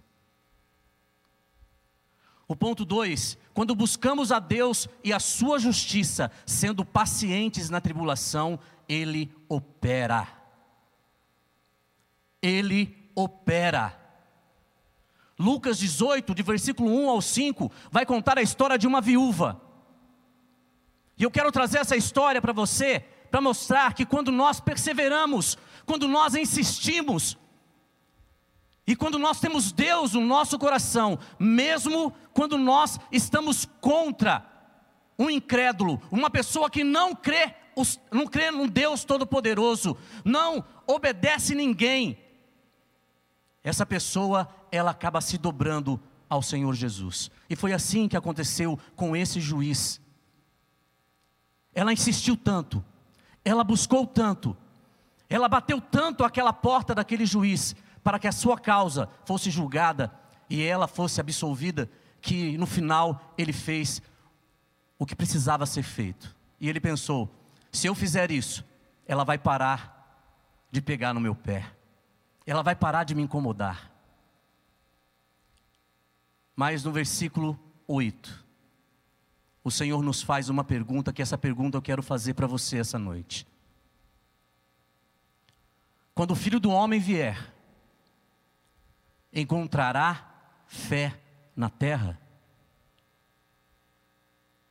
O 2.47 2.55
ponto 2.55 2.85
2: 2.85 3.37
quando 3.53 3.75
buscamos 3.75 4.31
a 4.31 4.39
Deus 4.39 4.87
e 5.03 5.11
a 5.11 5.19
Sua 5.19 5.59
justiça, 5.59 6.31
sendo 6.45 6.85
pacientes 6.85 7.69
na 7.69 7.81
tribulação, 7.81 8.57
Ele 8.87 9.29
opera. 9.49 10.36
Ele 12.41 13.11
opera. 13.15 13.97
Lucas 15.39 15.77
18, 15.77 16.33
de 16.33 16.41
versículo 16.41 16.89
1 16.89 17.09
ao 17.09 17.21
5, 17.21 17.71
vai 17.91 18.05
contar 18.05 18.37
a 18.37 18.41
história 18.41 18.77
de 18.77 18.87
uma 18.87 19.01
viúva. 19.01 19.61
E 21.17 21.23
eu 21.23 21.31
quero 21.31 21.51
trazer 21.51 21.79
essa 21.79 21.95
história 21.95 22.41
para 22.41 22.53
você, 22.53 22.99
para 23.31 23.41
mostrar 23.41 23.93
que 23.93 24.05
quando 24.05 24.31
nós 24.31 24.59
perseveramos, 24.59 25.57
quando 25.85 26.07
nós 26.07 26.35
insistimos, 26.35 27.37
e 28.85 28.95
quando 28.95 29.19
nós 29.19 29.39
temos 29.39 29.71
Deus 29.71 30.13
no 30.13 30.21
nosso 30.21 30.57
coração, 30.57 31.19
mesmo 31.37 32.13
quando 32.33 32.57
nós 32.57 32.97
estamos 33.11 33.67
contra 33.81 34.45
um 35.19 35.29
incrédulo, 35.29 36.01
uma 36.09 36.29
pessoa 36.29 36.69
que 36.69 36.83
não 36.83 37.13
crê, 37.13 37.53
não 38.11 38.25
crê 38.25 38.49
num 38.49 38.67
Deus 38.67 39.03
Todo-Poderoso, 39.03 39.97
não 40.23 40.63
obedece 40.87 41.53
ninguém, 41.53 42.17
essa 43.67 43.85
pessoa, 43.85 44.47
ela 44.71 44.91
acaba 44.91 45.19
se 45.19 45.37
dobrando 45.37 45.99
ao 46.29 46.41
Senhor 46.41 46.73
Jesus. 46.73 47.29
E 47.49 47.55
foi 47.55 47.73
assim 47.73 48.07
que 48.07 48.15
aconteceu 48.15 48.79
com 48.95 49.13
esse 49.13 49.41
juiz. 49.41 49.99
Ela 51.75 51.91
insistiu 51.91 52.37
tanto, 52.37 52.83
ela 53.43 53.65
buscou 53.65 54.07
tanto, 54.07 54.55
Ela 55.29 55.49
bateu 55.49 55.81
tanto 55.81 56.23
aquela 56.23 56.53
porta 56.53 56.95
daquele 56.95 57.25
juiz 57.25 57.75
para 58.01 58.17
que 58.17 58.29
a 58.29 58.31
sua 58.31 58.57
causa 58.57 59.09
fosse 59.25 59.51
julgada 59.51 60.09
e 60.49 60.63
ela 60.63 60.87
fosse 60.87 61.19
absolvida, 61.19 61.89
que 62.21 62.57
no 62.57 62.65
final 62.65 63.33
ele 63.37 63.51
fez 63.51 64.01
o 64.97 65.05
que 65.05 65.13
precisava 65.13 65.65
ser 65.65 65.83
feito. 65.83 66.33
E 66.57 66.69
ele 66.69 66.79
pensou: 66.79 67.29
se 67.69 67.87
eu 67.87 67.93
fizer 67.93 68.31
isso, 68.31 68.63
ela 69.05 69.25
vai 69.25 69.37
parar 69.37 70.25
de 70.71 70.81
pegar 70.81 71.13
no 71.13 71.19
meu 71.19 71.35
pé, 71.35 71.69
ela 72.51 72.63
vai 72.63 72.75
parar 72.75 73.03
de 73.03 73.13
me 73.13 73.21
incomodar. 73.21 73.91
Mas 76.55 76.83
no 76.83 76.91
versículo 76.91 77.59
8, 77.85 78.45
o 79.63 79.69
Senhor 79.69 80.01
nos 80.01 80.21
faz 80.21 80.47
uma 80.47 80.63
pergunta, 80.63 81.11
que 81.11 81.21
essa 81.21 81.37
pergunta 81.37 81.77
eu 81.77 81.81
quero 81.81 82.01
fazer 82.01 82.33
para 82.33 82.47
você 82.47 82.79
essa 82.79 82.97
noite. 82.97 83.45
Quando 86.15 86.31
o 86.31 86.35
filho 86.35 86.59
do 86.59 86.71
homem 86.71 87.01
vier, 87.01 87.53
encontrará 89.31 90.25
fé 90.65 91.19
na 91.53 91.69
terra? 91.69 92.19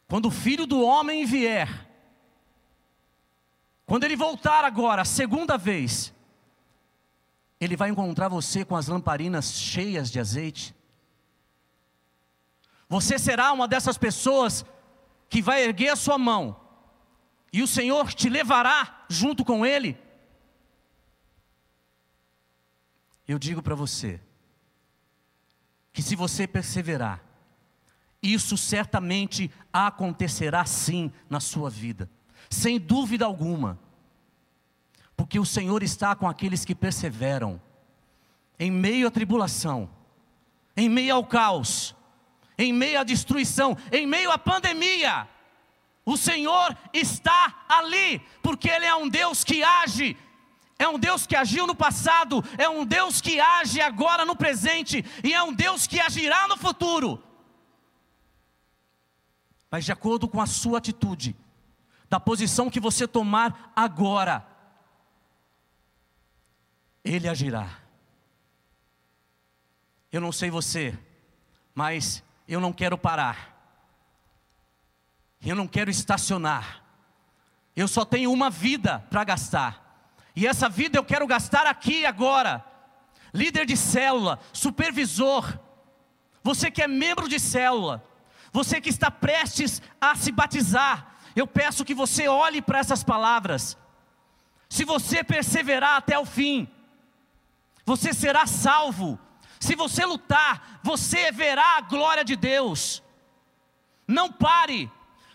Quando 0.08 0.26
o 0.26 0.30
filho 0.30 0.66
do 0.66 0.82
homem 0.82 1.26
vier, 1.26 1.86
quando 3.84 4.04
ele 4.04 4.16
voltar 4.16 4.64
agora, 4.64 5.02
a 5.02 5.04
segunda 5.04 5.58
vez, 5.58 6.15
ele 7.60 7.76
vai 7.76 7.90
encontrar 7.90 8.28
você 8.28 8.64
com 8.64 8.76
as 8.76 8.88
lamparinas 8.88 9.52
cheias 9.52 10.10
de 10.10 10.20
azeite? 10.20 10.74
Você 12.88 13.18
será 13.18 13.52
uma 13.52 13.66
dessas 13.66 13.98
pessoas 13.98 14.64
que 15.28 15.42
vai 15.42 15.64
erguer 15.64 15.88
a 15.88 15.96
sua 15.96 16.18
mão 16.18 16.60
e 17.52 17.62
o 17.62 17.66
Senhor 17.66 18.12
te 18.12 18.28
levará 18.28 19.04
junto 19.08 19.44
com 19.44 19.64
Ele? 19.64 19.98
Eu 23.26 23.38
digo 23.38 23.62
para 23.62 23.74
você 23.74 24.20
que 25.92 26.02
se 26.02 26.14
você 26.14 26.46
perseverar, 26.46 27.24
isso 28.22 28.56
certamente 28.56 29.50
acontecerá 29.72 30.64
sim 30.64 31.10
na 31.28 31.40
sua 31.40 31.70
vida, 31.70 32.08
sem 32.50 32.78
dúvida 32.78 33.24
alguma, 33.24 33.78
porque 35.16 35.38
o 35.38 35.46
Senhor 35.46 35.82
está 35.82 36.14
com 36.14 36.28
aqueles 36.28 36.64
que 36.64 36.74
perseveram, 36.74 37.60
em 38.58 38.70
meio 38.70 39.08
à 39.08 39.10
tribulação, 39.10 39.88
em 40.76 40.88
meio 40.88 41.14
ao 41.14 41.24
caos, 41.24 41.94
em 42.58 42.72
meio 42.72 43.00
à 43.00 43.04
destruição, 43.04 43.76
em 43.90 44.06
meio 44.06 44.30
à 44.30 44.38
pandemia. 44.38 45.28
O 46.04 46.16
Senhor 46.16 46.76
está 46.92 47.64
ali, 47.68 48.20
porque 48.42 48.68
Ele 48.68 48.84
é 48.84 48.94
um 48.94 49.08
Deus 49.08 49.42
que 49.42 49.62
age, 49.62 50.16
é 50.78 50.86
um 50.86 50.98
Deus 50.98 51.26
que 51.26 51.34
agiu 51.34 51.66
no 51.66 51.74
passado, 51.74 52.44
é 52.58 52.68
um 52.68 52.84
Deus 52.84 53.20
que 53.20 53.40
age 53.40 53.80
agora 53.80 54.24
no 54.24 54.36
presente, 54.36 55.04
e 55.24 55.32
é 55.32 55.42
um 55.42 55.52
Deus 55.52 55.86
que 55.86 55.98
agirá 55.98 56.46
no 56.46 56.56
futuro. 56.56 57.22
Mas 59.70 59.84
de 59.84 59.92
acordo 59.92 60.28
com 60.28 60.40
a 60.40 60.46
sua 60.46 60.78
atitude, 60.78 61.34
da 62.08 62.20
posição 62.20 62.70
que 62.70 62.78
você 62.78 63.06
tomar 63.08 63.72
agora, 63.74 64.46
Ele 67.06 67.28
agirá. 67.28 67.68
Eu 70.10 70.20
não 70.20 70.32
sei 70.32 70.50
você, 70.50 70.98
mas 71.72 72.22
eu 72.48 72.60
não 72.60 72.72
quero 72.72 72.98
parar. 72.98 73.54
Eu 75.40 75.54
não 75.54 75.68
quero 75.68 75.88
estacionar. 75.88 76.82
Eu 77.76 77.86
só 77.86 78.04
tenho 78.04 78.32
uma 78.32 78.50
vida 78.50 78.98
para 79.08 79.22
gastar. 79.22 80.10
E 80.34 80.46
essa 80.46 80.68
vida 80.68 80.98
eu 80.98 81.04
quero 81.04 81.26
gastar 81.26 81.66
aqui 81.66 82.04
agora. 82.04 82.64
Líder 83.32 83.66
de 83.66 83.76
célula, 83.76 84.40
supervisor, 84.52 85.58
você 86.42 86.70
que 86.70 86.82
é 86.82 86.88
membro 86.88 87.28
de 87.28 87.38
célula, 87.38 88.04
você 88.52 88.80
que 88.80 88.88
está 88.88 89.10
prestes 89.10 89.82
a 90.00 90.16
se 90.16 90.32
batizar, 90.32 91.18
eu 91.36 91.46
peço 91.46 91.84
que 91.84 91.94
você 91.94 92.26
olhe 92.26 92.62
para 92.62 92.78
essas 92.78 93.04
palavras. 93.04 93.76
Se 94.68 94.84
você 94.84 95.22
perseverar 95.22 95.96
até 95.96 96.18
o 96.18 96.24
fim, 96.24 96.68
você 97.86 98.12
será 98.12 98.46
salvo. 98.46 99.18
Se 99.60 99.76
você 99.76 100.04
lutar, 100.04 100.80
você 100.82 101.30
verá 101.30 101.78
a 101.78 101.80
glória 101.80 102.24
de 102.24 102.34
Deus. 102.34 103.02
Não 104.06 104.30
pare, 104.30 104.90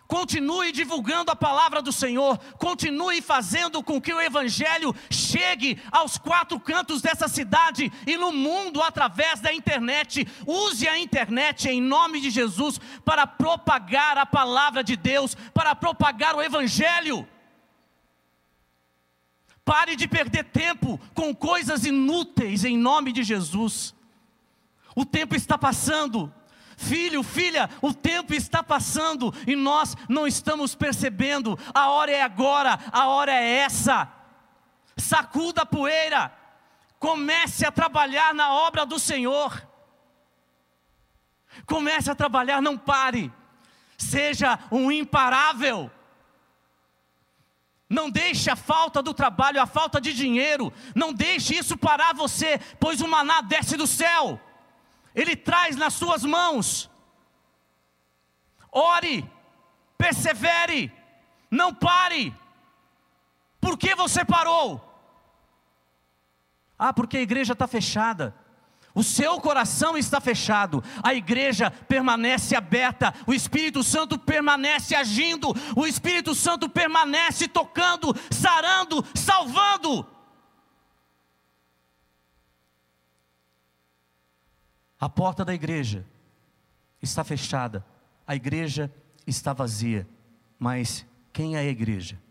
continue 0.05 0.73
divulgando 0.73 1.31
a 1.31 1.35
palavra 1.35 1.81
do 1.81 1.91
Senhor, 1.91 2.37
continue 2.57 3.21
fazendo 3.21 3.81
com 3.81 3.99
que 4.01 4.13
o 4.13 4.21
Evangelho 4.21 4.93
chegue 5.09 5.81
aos 5.89 6.17
quatro 6.17 6.59
cantos 6.59 7.01
dessa 7.01 7.29
cidade 7.29 7.91
e 8.05 8.17
no 8.17 8.33
mundo 8.33 8.81
através 8.83 9.39
da 9.39 9.53
internet. 9.53 10.27
Use 10.45 10.87
a 10.87 10.99
internet 10.99 11.69
em 11.69 11.81
nome 11.81 12.19
de 12.19 12.29
Jesus 12.29 12.79
para 13.05 13.25
propagar 13.25 14.17
a 14.17 14.25
palavra 14.25 14.83
de 14.83 14.97
Deus, 14.97 15.35
para 15.53 15.73
propagar 15.73 16.35
o 16.35 16.41
Evangelho. 16.41 17.25
Pare 19.63 19.95
de 19.95 20.07
perder 20.07 20.45
tempo 20.45 20.99
com 21.13 21.35
coisas 21.35 21.85
inúteis 21.85 22.65
em 22.65 22.77
nome 22.77 23.11
de 23.11 23.23
Jesus. 23.23 23.93
O 24.95 25.05
tempo 25.05 25.35
está 25.35 25.57
passando. 25.57 26.33
Filho, 26.75 27.21
filha, 27.21 27.69
o 27.79 27.93
tempo 27.93 28.33
está 28.33 28.63
passando 28.63 29.31
e 29.45 29.55
nós 29.55 29.95
não 30.09 30.25
estamos 30.25 30.73
percebendo. 30.73 31.57
A 31.73 31.91
hora 31.91 32.11
é 32.11 32.23
agora, 32.23 32.79
a 32.91 33.07
hora 33.07 33.31
é 33.31 33.57
essa. 33.57 34.11
Sacuda 34.97 35.61
a 35.61 35.65
poeira, 35.65 36.35
comece 36.97 37.65
a 37.65 37.71
trabalhar 37.71 38.33
na 38.33 38.51
obra 38.51 38.83
do 38.83 38.97
Senhor. 38.97 39.67
Comece 41.67 42.09
a 42.09 42.15
trabalhar, 42.15 42.61
não 42.61 42.77
pare. 42.77 43.31
Seja 43.97 44.57
um 44.71 44.91
imparável. 44.91 45.91
Não 47.91 48.09
deixe 48.09 48.49
a 48.49 48.55
falta 48.55 49.03
do 49.03 49.13
trabalho, 49.13 49.61
a 49.61 49.65
falta 49.65 49.99
de 49.99 50.13
dinheiro, 50.13 50.71
não 50.95 51.11
deixe 51.11 51.55
isso 51.55 51.77
parar 51.77 52.15
você, 52.15 52.57
pois 52.79 53.01
o 53.01 53.07
maná 53.07 53.41
desce 53.41 53.75
do 53.75 53.85
céu. 53.85 54.39
Ele 55.13 55.35
traz 55.35 55.75
nas 55.75 55.93
suas 55.95 56.23
mãos. 56.23 56.89
Ore, 58.71 59.29
persevere, 59.97 60.89
não 61.51 61.73
pare. 61.73 62.33
Por 63.59 63.77
que 63.77 63.93
você 63.93 64.23
parou? 64.23 64.79
Ah, 66.79 66.93
porque 66.93 67.17
a 67.17 67.21
igreja 67.21 67.51
está 67.51 67.67
fechada. 67.67 68.33
O 68.93 69.03
seu 69.03 69.39
coração 69.39 69.97
está 69.97 70.19
fechado, 70.19 70.83
a 71.01 71.13
igreja 71.13 71.71
permanece 71.71 72.55
aberta, 72.55 73.13
o 73.25 73.33
Espírito 73.33 73.83
Santo 73.83 74.19
permanece 74.19 74.93
agindo, 74.93 75.47
o 75.75 75.87
Espírito 75.87 76.35
Santo 76.35 76.69
permanece 76.69 77.47
tocando, 77.47 78.13
sarando, 78.29 79.05
salvando. 79.15 80.05
A 84.99 85.09
porta 85.09 85.45
da 85.45 85.53
igreja 85.53 86.05
está 87.01 87.23
fechada, 87.23 87.85
a 88.27 88.35
igreja 88.35 88.93
está 89.25 89.53
vazia, 89.53 90.07
mas 90.59 91.05
quem 91.31 91.55
é 91.55 91.59
a 91.59 91.63
igreja? 91.63 92.21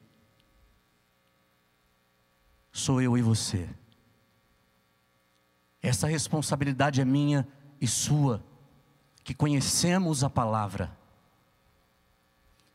Sou 2.70 3.00
eu 3.00 3.16
e 3.16 3.22
você. 3.22 3.68
Essa 5.82 6.06
responsabilidade 6.06 7.00
é 7.00 7.04
minha 7.04 7.46
e 7.80 7.86
sua, 7.86 8.44
que 9.24 9.34
conhecemos 9.34 10.22
a 10.22 10.30
palavra, 10.30 10.96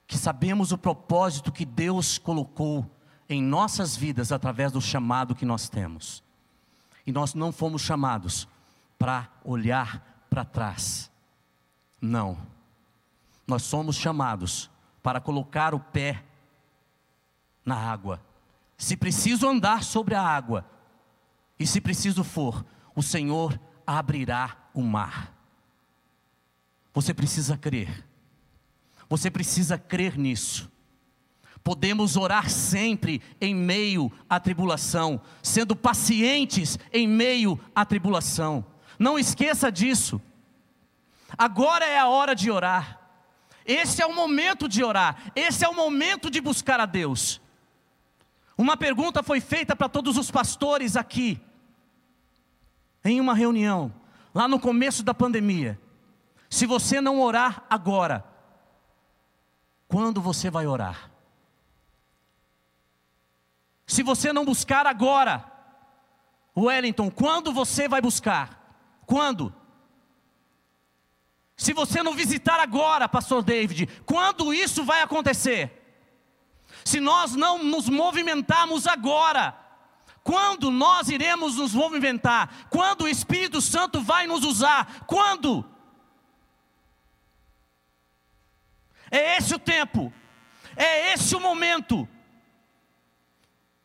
que 0.07 0.17
sabemos 0.17 0.71
o 0.71 0.77
propósito 0.77 1.51
que 1.51 1.65
Deus 1.65 2.17
colocou 2.17 2.89
em 3.27 3.41
nossas 3.41 3.95
vidas 3.95 4.31
através 4.31 4.71
do 4.71 4.81
chamado 4.81 5.35
que 5.35 5.45
nós 5.45 5.67
temos. 5.67 6.23
E 7.05 7.11
nós 7.11 7.33
não 7.33 7.51
fomos 7.51 7.81
chamados 7.81 8.47
para 8.97 9.29
olhar 9.43 10.25
para 10.29 10.45
trás. 10.45 11.11
Não. 12.01 12.37
Nós 13.47 13.63
somos 13.63 13.95
chamados 13.95 14.69
para 15.03 15.19
colocar 15.19 15.73
o 15.73 15.79
pé 15.79 16.23
na 17.63 17.75
água. 17.75 18.21
Se 18.77 18.97
preciso 18.97 19.47
andar 19.47 19.83
sobre 19.83 20.15
a 20.15 20.21
água, 20.21 20.65
e 21.57 21.65
se 21.65 21.79
preciso 21.79 22.23
for, 22.23 22.65
o 22.95 23.03
Senhor 23.03 23.59
abrirá 23.85 24.69
o 24.73 24.81
mar. 24.81 25.33
Você 26.93 27.13
precisa 27.13 27.57
crer. 27.57 28.05
Você 29.09 29.29
precisa 29.29 29.77
crer 29.77 30.17
nisso. 30.17 30.71
Podemos 31.63 32.15
orar 32.15 32.49
sempre 32.49 33.21
em 33.41 33.53
meio 33.53 34.11
à 34.29 34.39
tribulação, 34.39 35.19
sendo 35.41 35.75
pacientes 35.75 36.77
em 36.93 37.07
meio 37.07 37.59
à 37.75 37.83
tribulação. 37.83 38.65
Não 38.97 39.19
esqueça 39.19 39.71
disso. 39.71 40.21
Agora 41.37 41.85
é 41.85 41.99
a 41.99 42.07
hora 42.07 42.35
de 42.35 42.49
orar. 42.49 43.01
Esse 43.65 44.01
é 44.01 44.05
o 44.05 44.15
momento 44.15 44.69
de 44.69 44.83
orar. 44.83 45.31
Esse 45.35 45.65
é 45.65 45.67
o 45.67 45.75
momento 45.75 46.29
de 46.29 46.39
buscar 46.39 46.79
a 46.79 46.85
Deus. 46.85 47.41
Uma 48.57 48.77
pergunta 48.77 49.23
foi 49.23 49.41
feita 49.41 49.75
para 49.75 49.89
todos 49.89 50.17
os 50.17 50.31
pastores 50.31 50.95
aqui, 50.95 51.41
em 53.05 53.21
uma 53.21 53.35
reunião, 53.35 53.93
lá 54.33 54.47
no 54.47 54.59
começo 54.59 55.03
da 55.03 55.13
pandemia. 55.13 55.79
Se 56.49 56.65
você 56.65 56.99
não 56.99 57.21
orar 57.21 57.63
agora, 57.69 58.25
quando 59.87 60.19
você 60.19 60.49
vai 60.49 60.65
orar? 60.65 61.11
Se 63.85 64.01
você 64.01 64.33
não 64.33 64.43
buscar 64.43 64.87
agora, 64.87 65.45
Wellington, 66.57 67.11
quando 67.11 67.53
você 67.53 67.87
vai 67.87 68.01
buscar? 68.01 69.03
Quando? 69.05 69.53
Se 71.55 71.71
você 71.71 72.01
não 72.01 72.13
visitar 72.13 72.59
agora, 72.59 73.07
Pastor 73.07 73.43
David, 73.43 73.85
quando 74.03 74.51
isso 74.51 74.83
vai 74.83 75.01
acontecer? 75.01 75.83
Se 76.83 76.99
nós 76.99 77.35
não 77.35 77.63
nos 77.63 77.87
movimentarmos 77.87 78.87
agora, 78.87 79.55
quando 80.25 80.71
nós 80.71 81.07
iremos 81.07 81.55
nos 81.57 81.75
movimentar? 81.75 82.65
Quando 82.71 83.03
o 83.03 83.07
Espírito 83.07 83.61
Santo 83.61 84.01
vai 84.01 84.25
nos 84.25 84.43
usar? 84.43 85.05
Quando? 85.05 85.63
É 89.11 89.37
esse 89.37 89.53
o 89.53 89.59
tempo, 89.59 90.11
é 90.75 91.13
esse 91.13 91.35
o 91.35 91.39
momento. 91.39 92.09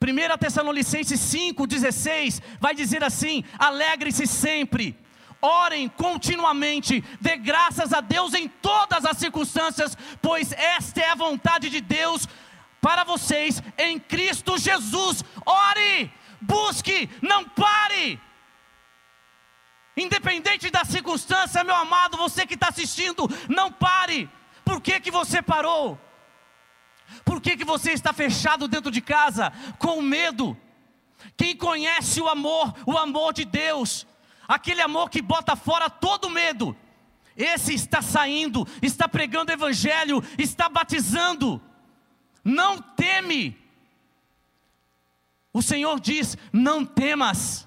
1 0.03 0.39
Tessalonicenses 0.39 1.21
5,16 1.21 2.41
vai 2.59 2.75
dizer 2.75 3.05
assim: 3.05 3.45
alegre-se 3.59 4.27
sempre, 4.27 4.99
orem 5.43 5.91
continuamente, 5.91 7.05
dê 7.21 7.37
graças 7.37 7.93
a 7.93 8.01
Deus 8.01 8.33
em 8.33 8.49
todas 8.49 9.05
as 9.05 9.19
circunstâncias, 9.19 9.95
pois 10.23 10.53
esta 10.53 11.03
é 11.03 11.11
a 11.11 11.15
vontade 11.15 11.69
de 11.69 11.83
Deus 11.83 12.27
para 12.81 13.05
vocês 13.05 13.63
em 13.77 13.99
Cristo 13.99 14.57
Jesus. 14.57 15.23
Ore, 15.45 16.11
busque, 16.41 17.09
não 17.21 17.45
pare. 17.49 18.21
Independente 19.97 20.71
da 20.71 20.85
circunstância, 20.85 21.65
meu 21.65 21.75
amado, 21.75 22.17
você 22.17 22.47
que 22.47 22.55
está 22.55 22.69
assistindo, 22.69 23.29
não 23.49 23.71
pare. 23.71 24.31
Por 24.65 24.81
que, 24.81 25.01
que 25.01 25.11
você 25.11 25.43
parou? 25.43 26.01
Por 27.25 27.41
que, 27.41 27.57
que 27.57 27.65
você 27.65 27.93
está 27.93 28.13
fechado 28.13 28.69
dentro 28.69 28.91
de 28.91 29.01
casa 29.01 29.53
com 29.79 30.01
medo? 30.01 30.57
Quem 31.37 31.57
conhece 31.57 32.21
o 32.21 32.29
amor, 32.29 32.75
o 32.87 32.97
amor 32.97 33.33
de 33.33 33.45
Deus, 33.45 34.07
aquele 34.49 34.81
amor 34.81 35.11
que 35.11 35.21
bota 35.21 35.57
fora 35.57 35.91
todo 35.91 36.31
medo, 36.31 36.77
esse 37.37 37.75
está 37.75 38.01
saindo, 38.01 38.67
está 38.81 39.09
pregando 39.09 39.53
Evangelho, 39.53 40.23
está 40.39 40.69
batizando, 40.69 41.61
não 42.45 42.81
teme. 42.81 43.60
O 45.53 45.63
Senhor 45.63 45.99
diz: 45.99 46.37
não 46.53 46.85
temas, 46.85 47.67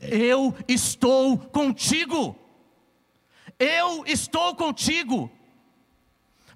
eu 0.00 0.54
estou 0.66 1.36
contigo, 1.36 2.36
eu 3.58 4.04
estou 4.06 4.54
contigo. 4.54 5.30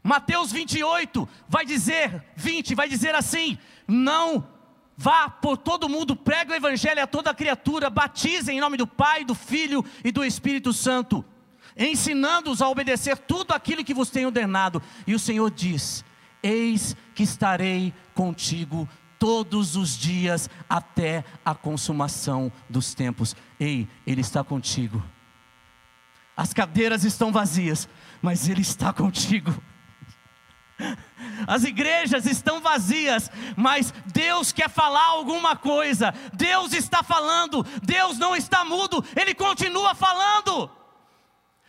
Mateus 0.02 0.52
28 0.52 1.26
vai 1.49 1.64
dizer, 1.64 2.25
20 2.37 2.75
vai 2.75 2.88
dizer 2.88 3.14
assim: 3.14 3.59
não 3.87 4.47
vá 4.97 5.28
por 5.28 5.57
todo 5.57 5.88
mundo, 5.88 6.16
prega 6.16 6.52
o 6.52 6.57
evangelho 6.57 7.02
a 7.02 7.07
toda 7.07 7.35
criatura, 7.35 7.90
batize 7.90 8.50
em 8.50 8.61
nome 8.61 8.76
do 8.76 8.87
Pai, 8.87 9.25
do 9.25 9.35
Filho 9.35 9.85
e 10.02 10.11
do 10.11 10.25
Espírito 10.25 10.73
Santo, 10.73 11.25
ensinando-os 11.76 12.62
a 12.62 12.69
obedecer 12.69 13.19
tudo 13.19 13.52
aquilo 13.52 13.85
que 13.85 13.95
vos 13.95 14.11
tenho 14.11 14.28
ordenado. 14.28 14.83
E 15.07 15.14
o 15.14 15.19
Senhor 15.19 15.50
diz: 15.50 16.04
Eis 16.43 16.97
que 17.14 17.23
estarei 17.23 17.93
contigo 18.14 18.88
todos 19.25 19.75
os 19.75 19.97
dias 19.97 20.50
até 20.69 21.25
a 21.43 21.54
consumação 21.54 22.52
dos 22.69 22.93
tempos. 22.93 23.34
Ei, 23.58 23.89
Ele 24.06 24.21
está 24.21 24.45
contigo. 24.45 25.02
As 26.37 26.52
cadeiras 26.52 27.04
estão 27.04 27.32
vazias, 27.32 27.89
mas 28.21 28.50
Ele 28.50 28.60
está 28.60 28.93
contigo. 28.93 29.50
As 31.47 31.65
igrejas 31.65 32.26
estão 32.26 32.60
vazias, 32.60 33.30
mas 33.56 33.95
Deus 34.13 34.52
quer 34.52 34.69
falar 34.69 35.06
alguma 35.06 35.56
coisa. 35.56 36.13
Deus 36.34 36.75
está 36.75 37.02
falando, 37.02 37.65
Deus 37.82 38.19
não 38.19 38.37
está 38.37 38.63
mudo, 38.63 39.02
Ele 39.17 39.34
continua 39.34 39.95
falando. 39.95 40.71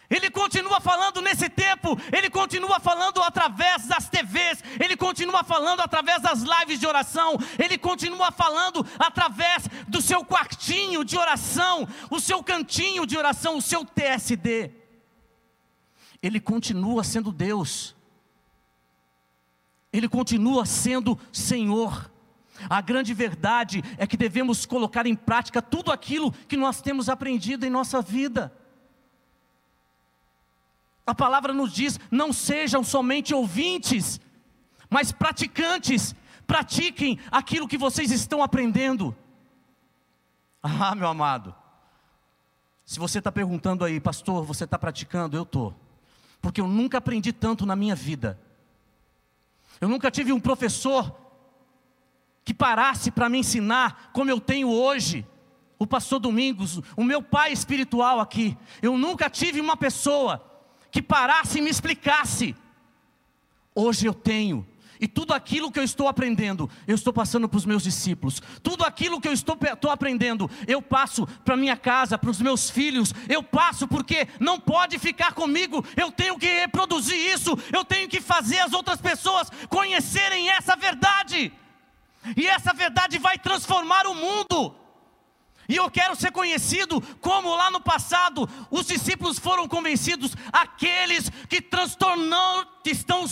Ele 0.10 0.30
continua 0.30 0.80
falando 0.80 1.22
nesse 1.22 1.50
tempo, 1.50 1.98
ele 2.16 2.30
continua 2.30 2.80
falando 2.80 3.22
através 3.24 3.88
das 3.88 4.08
TVs, 4.08 4.64
ele 4.80 4.96
continua 4.96 5.44
falando 5.44 5.80
através 5.80 6.22
das 6.22 6.44
lives 6.44 6.80
de 6.80 6.86
oração, 6.86 7.38
ele 7.58 7.78
continua 7.78 8.32
falando 8.32 8.86
através 9.00 9.68
do 9.88 10.02
seu 10.02 10.24
quartinho 10.24 11.04
de 11.04 11.18
oração, 11.18 11.88
o 12.10 12.20
seu 12.20 12.44
cantinho 12.44 13.06
de 13.06 13.18
oração, 13.18 13.58
o 13.58 13.62
seu 13.62 13.84
TSD. 13.84 14.72
Ele 16.22 16.40
continua 16.40 17.04
sendo 17.04 17.32
Deus. 17.32 17.96
Ele 19.92 20.08
continua 20.08 20.66
sendo 20.66 21.18
Senhor. 21.32 22.12
A 22.70 22.80
grande 22.80 23.14
verdade 23.14 23.84
é 23.98 24.06
que 24.06 24.18
devemos 24.18 24.66
colocar 24.66 25.06
em 25.06 25.16
prática 25.16 25.62
tudo 25.62 25.92
aquilo 25.92 26.32
que 26.32 26.56
nós 26.56 26.82
temos 26.82 27.10
aprendido 27.10 27.66
em 27.66 27.70
nossa 27.70 28.02
vida. 28.02 28.52
A 31.06 31.14
palavra 31.14 31.54
nos 31.54 31.72
diz: 31.72 32.00
não 32.10 32.34
sejam 32.34 32.84
somente 32.84 33.34
ouvintes, 33.34 34.20
mas 34.90 35.12
praticantes. 35.12 36.16
Pratiquem 36.48 37.20
aquilo 37.32 37.68
que 37.68 37.78
vocês 37.78 38.12
estão 38.12 38.44
aprendendo. 38.44 39.16
Ah, 40.62 40.94
meu 40.94 41.08
amado. 41.08 41.56
Se 42.86 43.00
você 43.00 43.18
está 43.18 43.32
perguntando 43.32 43.84
aí, 43.84 44.00
pastor, 44.00 44.46
você 44.46 44.64
está 44.64 44.78
praticando? 44.78 45.36
Eu 45.36 45.42
estou. 45.42 45.76
Porque 46.40 46.62
eu 46.62 46.68
nunca 46.68 47.00
aprendi 47.00 47.34
tanto 47.34 47.66
na 47.66 47.76
minha 47.76 47.96
vida 47.96 48.40
eu 49.80 49.90
nunca 49.90 50.10
tive 50.10 50.32
um 50.32 50.40
professor 50.40 51.16
que 52.44 52.54
parasse 52.54 53.12
para 53.12 53.30
me 53.30 53.40
ensinar 53.40 54.12
como 54.14 54.30
eu 54.30 54.40
tenho 54.40 54.70
hoje. 54.70 55.26
O 55.78 55.86
pastor 55.86 56.20
Domingos, 56.20 56.80
o 56.96 57.04
meu 57.04 57.22
pai 57.22 57.52
espiritual 57.52 58.20
aqui. 58.20 58.58
Eu 58.82 58.98
nunca 58.98 59.30
tive 59.30 59.60
uma 59.60 59.76
pessoa 59.76 60.42
que 60.96 61.02
parasse 61.02 61.58
e 61.58 61.62
me 61.62 61.70
explicasse. 61.70 62.56
Hoje 63.76 64.06
eu 64.06 64.14
tenho 64.14 64.66
e 64.98 65.10
tudo 65.10 65.34
aquilo 65.34 65.70
que 65.70 65.78
eu 65.78 65.84
estou 65.84 66.08
aprendendo, 66.08 66.70
eu 66.88 66.96
estou 66.96 67.12
passando 67.12 67.50
para 67.50 67.58
os 67.58 67.66
meus 67.66 67.84
discípulos. 67.84 68.42
Tudo 68.64 68.86
aquilo 68.86 69.20
que 69.20 69.28
eu 69.28 69.34
estou, 69.34 69.58
estou 69.62 69.92
aprendendo, 69.92 70.50
eu 70.66 70.82
passo 70.82 71.28
para 71.44 71.58
minha 71.58 71.76
casa, 71.76 72.18
para 72.18 72.30
os 72.30 72.40
meus 72.40 72.70
filhos. 72.70 73.14
Eu 73.28 73.44
passo 73.44 73.90
porque 73.90 74.26
não 74.40 74.58
pode 74.58 74.98
ficar 74.98 75.34
comigo. 75.34 75.84
Eu 75.98 76.14
tenho 76.14 76.40
que 76.40 76.48
reproduzir 76.62 77.18
isso. 77.18 77.60
Eu 77.74 77.84
tenho 77.84 78.08
que 78.08 78.22
fazer 78.22 78.60
as 78.60 78.72
outras 78.72 79.02
pessoas 79.02 79.52
conhecerem 79.68 80.50
essa 80.50 80.78
verdade. 80.78 81.52
E 82.38 82.48
essa 82.48 82.74
verdade 82.74 83.18
vai 83.18 83.38
transformar 83.38 84.08
o 84.08 84.16
mundo. 84.16 84.85
E 85.68 85.76
eu 85.76 85.90
quero 85.90 86.16
ser 86.16 86.32
conhecido 86.32 87.02
como 87.20 87.56
lá 87.56 87.72
no 87.72 87.82
passado 87.82 88.48
os 88.70 88.86
discípulos 88.86 89.40
foram 89.40 89.68
convencidos, 89.68 90.36
aqueles 90.54 91.30
que 91.50 91.62
transtornam, 91.62 92.68
estão 92.86 93.26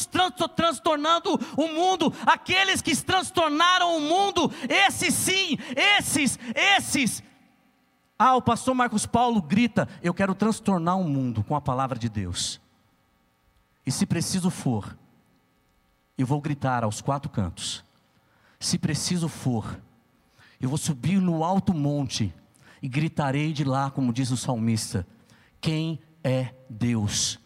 transtornando 0.55 1.39
o 1.55 1.67
mundo, 1.67 2.13
aqueles 2.25 2.81
que 2.81 2.95
transtornaram 2.95 3.97
o 3.97 4.01
mundo, 4.01 4.51
esses 4.67 5.13
sim, 5.13 5.57
esses, 5.75 6.39
esses. 6.55 7.23
Ah, 8.17 8.35
o 8.35 8.41
pastor 8.41 8.73
Marcos 8.73 9.05
Paulo 9.05 9.41
grita: 9.41 9.87
Eu 10.01 10.13
quero 10.13 10.33
transtornar 10.33 10.99
o 10.99 11.03
mundo 11.03 11.43
com 11.43 11.55
a 11.55 11.61
palavra 11.61 11.99
de 11.99 12.09
Deus. 12.09 12.59
E 13.85 13.91
se 13.91 14.05
preciso 14.05 14.49
for, 14.49 14.97
eu 16.17 16.25
vou 16.25 16.39
gritar 16.39 16.83
aos 16.83 17.01
quatro 17.01 17.29
cantos. 17.29 17.83
Se 18.59 18.77
preciso 18.77 19.27
for, 19.27 19.77
eu 20.63 20.69
vou 20.69 20.77
subir 20.77 21.19
no 21.19 21.43
alto 21.43 21.73
monte 21.73 22.33
e 22.81 22.87
gritarei 22.87 23.51
de 23.51 23.65
lá, 23.65 23.91
como 23.91 24.13
diz 24.13 24.31
o 24.31 24.37
salmista: 24.37 25.05
Quem 25.59 25.99
é 26.23 26.55
Deus? 26.69 27.37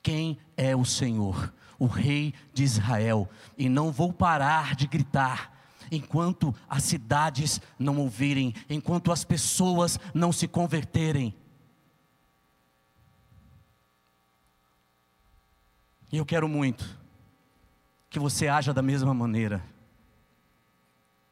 Quem 0.00 0.38
é 0.56 0.76
o 0.76 0.84
Senhor? 0.84 1.52
O 1.80 1.86
Rei 1.86 2.32
de 2.54 2.62
Israel. 2.62 3.28
E 3.58 3.68
não 3.68 3.90
vou 3.90 4.12
parar 4.12 4.76
de 4.76 4.86
gritar 4.86 5.52
enquanto 5.90 6.54
as 6.68 6.84
cidades 6.84 7.60
não 7.76 7.98
ouvirem, 7.98 8.54
enquanto 8.68 9.10
as 9.10 9.24
pessoas 9.24 9.98
não 10.14 10.30
se 10.30 10.46
converterem. 10.46 11.34
E 16.12 16.18
eu 16.18 16.24
quero 16.24 16.48
muito 16.48 16.96
que 18.08 18.20
você 18.20 18.46
haja 18.46 18.72
da 18.72 18.80
mesma 18.80 19.12
maneira. 19.12 19.60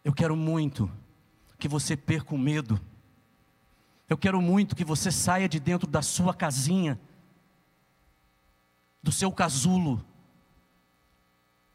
Eu 0.05 0.13
quero 0.13 0.35
muito 0.35 0.91
que 1.59 1.69
você 1.69 1.97
perca 1.97 2.35
o 2.35 2.39
medo. 2.39 2.81
Eu 4.09 4.17
quero 4.17 4.41
muito 4.41 4.77
que 4.77 4.85
você 4.85 5.11
saia 5.11 5.49
de 5.49 5.61
dentro 5.61 5.87
da 5.87 6.03
sua 6.03 6.33
casinha, 6.33 6.99
do 9.03 9.13
seu 9.13 9.31
casulo. 9.31 10.05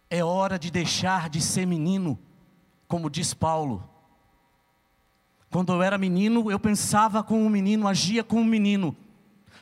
É 0.10 0.24
hora 0.24 0.58
de 0.58 0.72
deixar 0.72 1.30
de 1.30 1.42
ser 1.42 1.66
menino 1.66 2.20
como 2.94 3.10
diz 3.10 3.34
Paulo. 3.34 3.90
Quando 5.50 5.74
eu 5.74 5.82
era 5.82 5.98
menino, 5.98 6.52
eu 6.52 6.60
pensava 6.60 7.24
como 7.24 7.44
um 7.44 7.50
menino, 7.50 7.88
agia 7.88 8.24
como 8.24 8.42
um 8.42 8.46
menino, 8.46 8.96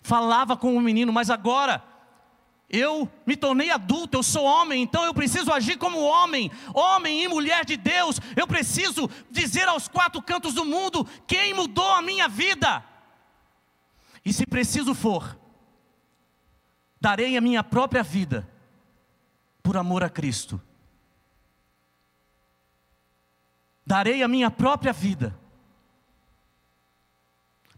falava 0.02 0.58
como 0.58 0.76
um 0.76 0.82
menino, 0.82 1.14
mas 1.14 1.30
agora 1.30 1.82
eu 2.72 3.12
me 3.26 3.36
tornei 3.36 3.70
adulto, 3.70 4.18
eu 4.18 4.24
sou 4.24 4.46
homem, 4.46 4.82
então 4.82 5.04
eu 5.04 5.14
preciso 5.14 5.52
agir 5.52 5.78
como 5.78 6.00
homem, 6.00 6.50
homem 6.74 7.22
e 7.22 7.28
mulher 7.28 7.66
de 7.66 7.76
Deus. 7.76 8.18
Eu 8.34 8.48
preciso 8.48 9.10
dizer 9.30 9.68
aos 9.68 9.90
quatro 9.90 10.22
cantos 10.22 10.54
do 10.54 10.64
mundo 10.64 11.06
quem 11.28 11.54
mudou 11.54 11.92
a 11.92 12.02
minha 12.02 12.30
vida. 12.30 12.84
E 14.24 14.32
se 14.32 14.46
preciso 14.46 14.96
for, 14.96 15.38
darei 17.00 17.36
a 17.36 17.42
minha 17.42 17.62
própria 17.62 18.04
vida 18.04 18.48
por 19.62 19.76
amor 19.76 20.02
a 20.02 20.10
Cristo. 20.10 20.62
Darei 23.86 24.24
a 24.24 24.28
minha 24.30 24.50
própria 24.50 24.94
vida. 24.94 25.38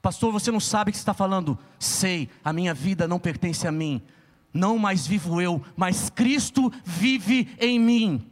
Pastor, 0.04 0.32
você 0.32 0.52
não 0.52 0.60
sabe 0.60 0.90
o 0.90 0.92
que 0.92 0.98
está 1.00 1.16
falando? 1.16 1.58
Sei, 1.80 2.30
a 2.44 2.54
minha 2.54 2.76
vida 2.76 3.08
não 3.08 3.18
pertence 3.18 3.68
a 3.68 3.72
mim 3.72 4.06
não 4.54 4.78
mais 4.78 5.08
vivo 5.08 5.42
eu, 5.42 5.64
mas 5.76 6.10
Cristo 6.10 6.72
vive 6.86 7.56
em 7.60 7.80
mim. 7.80 8.32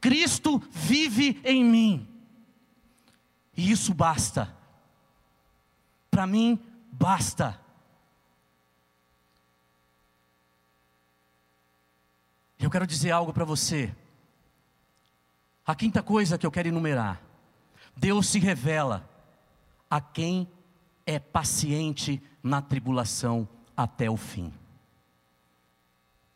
Cristo 0.00 0.62
vive 0.70 1.40
em 1.44 1.64
mim. 1.64 2.08
E 3.56 3.70
isso 3.70 3.92
basta. 3.92 4.54
Para 6.10 6.26
mim, 6.26 6.58
basta. 6.92 7.60
Eu 12.58 12.70
quero 12.70 12.86
dizer 12.86 13.10
algo 13.10 13.32
para 13.32 13.44
você. 13.44 13.94
A 15.66 15.74
quinta 15.74 16.02
coisa 16.02 16.38
que 16.38 16.46
eu 16.46 16.50
quero 16.50 16.68
enumerar: 16.68 17.20
Deus 17.96 18.28
se 18.28 18.38
revela 18.38 19.08
a 19.90 20.00
quem 20.00 20.48
é 21.04 21.18
paciente 21.18 22.22
na 22.42 22.62
tribulação 22.62 23.48
até 23.76 24.10
o 24.10 24.16
fim. 24.16 24.52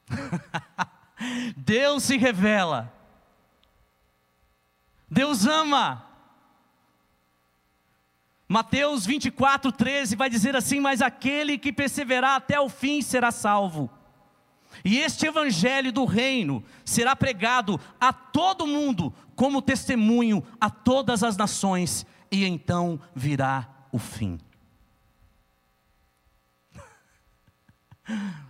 Deus 1.57 2.05
se 2.05 2.17
revela. 2.17 2.93
Deus 5.11 5.47
ama. 5.47 6.05
Mateus 8.49 9.05
24, 9.05 9.73
13 9.73 10.15
vai 10.15 10.31
dizer 10.31 10.55
assim: 10.55 10.81
Mas 10.81 11.03
aquele 11.03 11.59
que 11.59 11.73
perseverar 11.73 12.37
até 12.37 12.61
o 12.61 12.69
fim 12.69 13.03
será 13.03 13.31
salvo. 13.31 13.91
E 14.85 14.99
este 14.99 15.27
evangelho 15.27 15.91
do 15.93 16.05
reino 16.05 16.63
será 16.85 17.17
pregado 17.17 17.81
a 18.01 18.13
todo 18.13 18.67
mundo 18.67 19.13
como 19.35 19.63
testemunho 19.63 20.45
a 20.61 20.69
todas 20.71 21.23
as 21.23 21.37
nações, 21.37 22.07
e 22.31 22.45
então 22.45 23.01
virá 23.15 23.69
o 23.91 23.99
fim. 23.99 24.39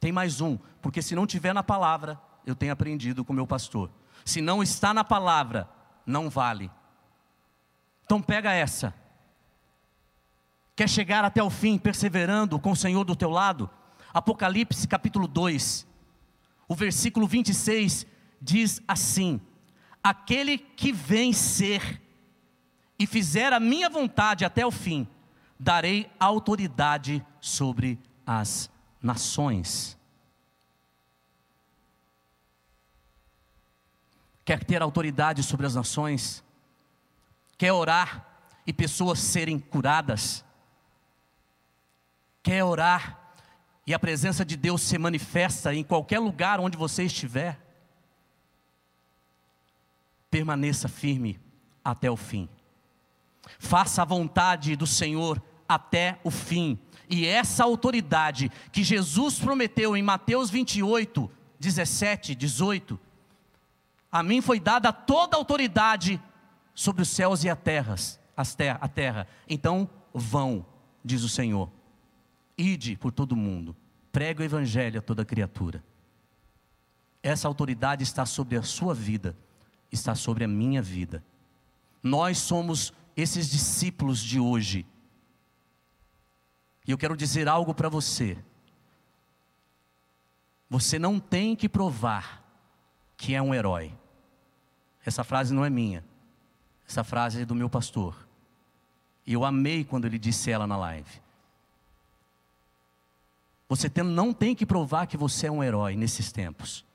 Tem 0.00 0.12
mais 0.12 0.40
um, 0.40 0.58
porque 0.80 1.02
se 1.02 1.14
não 1.14 1.26
tiver 1.26 1.52
na 1.52 1.62
palavra, 1.62 2.20
eu 2.46 2.54
tenho 2.54 2.72
aprendido 2.72 3.24
com 3.24 3.32
meu 3.32 3.46
pastor. 3.46 3.90
Se 4.24 4.40
não 4.40 4.62
está 4.62 4.94
na 4.94 5.04
palavra, 5.04 5.68
não 6.06 6.30
vale. 6.30 6.70
Então 8.04 8.22
pega 8.22 8.52
essa. 8.52 8.94
Quer 10.76 10.88
chegar 10.88 11.24
até 11.24 11.42
o 11.42 11.50
fim 11.50 11.76
perseverando 11.76 12.58
com 12.58 12.70
o 12.70 12.76
Senhor 12.76 13.04
do 13.04 13.16
teu 13.16 13.30
lado? 13.30 13.68
Apocalipse 14.14 14.86
capítulo 14.88 15.28
2, 15.28 15.86
o 16.66 16.74
versículo 16.74 17.26
26 17.26 18.06
diz 18.40 18.80
assim: 18.86 19.40
Aquele 20.02 20.56
que 20.58 20.92
vencer 20.92 22.00
e 22.98 23.06
fizer 23.06 23.52
a 23.52 23.60
minha 23.60 23.90
vontade 23.90 24.44
até 24.44 24.64
o 24.64 24.70
fim, 24.70 25.06
darei 25.58 26.10
autoridade 26.18 27.24
sobre 27.40 27.98
as 28.26 28.70
nações. 29.02 29.96
Quer 34.44 34.64
ter 34.64 34.82
autoridade 34.82 35.42
sobre 35.42 35.66
as 35.66 35.74
nações? 35.74 36.42
Quer 37.56 37.72
orar 37.72 38.26
e 38.66 38.72
pessoas 38.72 39.18
serem 39.18 39.58
curadas? 39.58 40.44
Quer 42.42 42.64
orar 42.64 43.34
e 43.86 43.92
a 43.92 43.98
presença 43.98 44.44
de 44.44 44.56
Deus 44.56 44.82
se 44.82 44.96
manifesta 44.98 45.74
em 45.74 45.84
qualquer 45.84 46.18
lugar 46.18 46.60
onde 46.60 46.76
você 46.76 47.04
estiver? 47.04 47.58
Permaneça 50.30 50.88
firme 50.88 51.40
até 51.84 52.10
o 52.10 52.16
fim. 52.16 52.48
Faça 53.58 54.02
a 54.02 54.04
vontade 54.04 54.76
do 54.76 54.86
Senhor 54.86 55.42
até 55.68 56.18
o 56.22 56.30
fim 56.30 56.78
e 57.10 57.26
essa 57.26 57.64
autoridade 57.64 58.50
que 58.70 58.82
Jesus 58.82 59.38
prometeu 59.38 59.96
em 59.96 60.02
Mateus 60.02 60.50
28, 60.50 61.30
17, 61.58 62.34
18, 62.34 62.98
a 64.10 64.22
mim 64.22 64.40
foi 64.40 64.60
dada 64.60 64.92
toda 64.92 65.36
a 65.36 65.38
autoridade 65.38 66.20
sobre 66.74 67.02
os 67.02 67.08
céus 67.08 67.44
e 67.44 67.48
a 67.48 67.56
terras, 67.56 68.20
as 68.36 68.54
ter 68.54 68.76
a 68.80 68.88
terra. 68.88 69.26
Então 69.48 69.88
vão, 70.12 70.64
diz 71.04 71.22
o 71.22 71.28
Senhor. 71.28 71.70
Ide 72.56 72.96
por 72.96 73.12
todo 73.12 73.36
mundo, 73.36 73.76
prega 74.12 74.42
o 74.42 74.44
evangelho 74.44 74.98
a 74.98 75.02
toda 75.02 75.24
criatura. 75.24 75.82
Essa 77.22 77.48
autoridade 77.48 78.02
está 78.02 78.24
sobre 78.24 78.56
a 78.56 78.62
sua 78.62 78.94
vida, 78.94 79.36
está 79.90 80.14
sobre 80.14 80.44
a 80.44 80.48
minha 80.48 80.80
vida. 80.80 81.22
Nós 82.02 82.38
somos 82.38 82.92
esses 83.16 83.50
discípulos 83.50 84.20
de 84.20 84.38
hoje 84.38 84.86
e 86.88 86.90
eu 86.90 86.96
quero 86.96 87.14
dizer 87.14 87.46
algo 87.46 87.74
para 87.74 87.90
você. 87.90 88.38
Você 90.70 90.98
não 90.98 91.20
tem 91.20 91.54
que 91.54 91.68
provar 91.68 92.42
que 93.14 93.34
é 93.34 93.42
um 93.42 93.54
herói. 93.54 93.92
Essa 95.04 95.22
frase 95.22 95.52
não 95.52 95.66
é 95.66 95.68
minha. 95.68 96.02
Essa 96.88 97.04
frase 97.04 97.42
é 97.42 97.44
do 97.44 97.54
meu 97.54 97.68
pastor. 97.68 98.26
E 99.26 99.34
eu 99.34 99.44
amei 99.44 99.84
quando 99.84 100.06
ele 100.06 100.18
disse 100.18 100.50
ela 100.50 100.66
na 100.66 100.78
live. 100.78 101.20
Você 103.68 103.90
tem, 103.90 104.02
não 104.02 104.32
tem 104.32 104.54
que 104.54 104.64
provar 104.64 105.06
que 105.06 105.18
você 105.18 105.46
é 105.46 105.52
um 105.52 105.62
herói 105.62 105.94
nesses 105.94 106.32
tempos. 106.32 106.86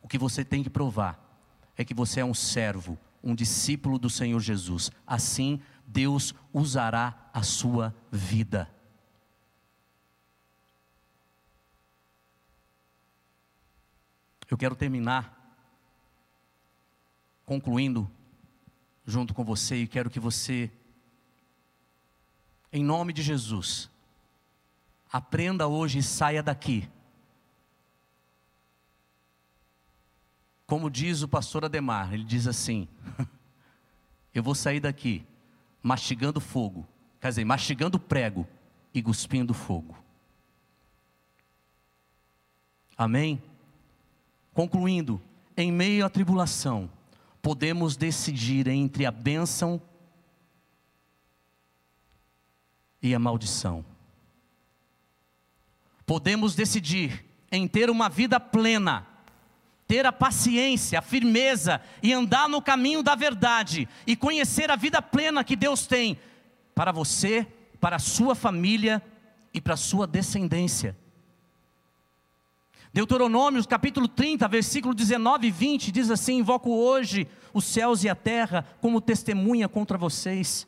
O 0.00 0.06
que 0.06 0.16
você 0.16 0.44
tem 0.44 0.62
que 0.62 0.70
provar 0.70 1.18
é 1.76 1.84
que 1.84 1.92
você 1.92 2.20
é 2.20 2.24
um 2.24 2.34
servo, 2.34 2.96
um 3.20 3.34
discípulo 3.34 3.98
do 3.98 4.08
Senhor 4.08 4.38
Jesus. 4.38 4.92
Assim, 5.04 5.60
Deus 5.84 6.32
usará 6.52 7.28
a 7.34 7.42
sua 7.42 7.92
vida. 8.08 8.70
Eu 14.52 14.58
quero 14.58 14.76
terminar 14.76 15.34
concluindo 17.46 18.06
junto 19.02 19.32
com 19.32 19.42
você 19.42 19.76
e 19.76 19.86
quero 19.86 20.10
que 20.10 20.20
você, 20.20 20.70
em 22.70 22.84
nome 22.84 23.14
de 23.14 23.22
Jesus, 23.22 23.90
aprenda 25.10 25.66
hoje 25.66 26.00
e 26.00 26.02
saia 26.02 26.42
daqui. 26.42 26.86
Como 30.66 30.90
diz 30.90 31.22
o 31.22 31.28
pastor 31.28 31.64
Ademar, 31.64 32.12
ele 32.12 32.24
diz 32.24 32.46
assim: 32.46 32.86
Eu 34.34 34.42
vou 34.42 34.54
sair 34.54 34.80
daqui 34.80 35.26
mastigando 35.82 36.42
fogo, 36.42 36.86
quer 37.22 37.30
dizer, 37.30 37.46
mastigando 37.46 37.98
prego 37.98 38.46
e 38.92 39.02
cuspindo 39.02 39.54
fogo. 39.54 39.96
Amém? 42.98 43.42
Concluindo, 44.54 45.20
em 45.56 45.72
meio 45.72 46.04
à 46.04 46.10
tribulação, 46.10 46.90
podemos 47.40 47.96
decidir 47.96 48.68
entre 48.68 49.06
a 49.06 49.10
bênção 49.10 49.80
e 53.02 53.14
a 53.14 53.18
maldição. 53.18 53.84
Podemos 56.06 56.54
decidir 56.54 57.24
em 57.50 57.66
ter 57.66 57.90
uma 57.90 58.08
vida 58.08 58.38
plena, 58.38 59.06
ter 59.86 60.06
a 60.06 60.12
paciência, 60.12 60.98
a 60.98 61.02
firmeza 61.02 61.80
e 62.02 62.12
andar 62.12 62.48
no 62.48 62.62
caminho 62.62 63.02
da 63.02 63.14
verdade 63.14 63.88
e 64.06 64.14
conhecer 64.14 64.70
a 64.70 64.76
vida 64.76 65.02
plena 65.02 65.44
que 65.44 65.56
Deus 65.56 65.86
tem 65.86 66.18
para 66.74 66.92
você, 66.92 67.46
para 67.80 67.96
a 67.96 68.00
sua 68.00 68.34
família 68.34 69.02
e 69.52 69.60
para 69.60 69.74
a 69.74 69.76
sua 69.76 70.06
descendência. 70.06 70.96
Deuteronômio 72.92 73.66
capítulo 73.66 74.06
30, 74.06 74.46
versículo 74.48 74.92
19 74.92 75.46
e 75.46 75.50
20 75.50 75.90
diz 75.90 76.10
assim: 76.10 76.38
Invoco 76.38 76.70
hoje 76.70 77.26
os 77.54 77.64
céus 77.64 78.04
e 78.04 78.08
a 78.08 78.14
terra 78.14 78.66
como 78.82 79.00
testemunha 79.00 79.66
contra 79.66 79.96
vocês, 79.96 80.66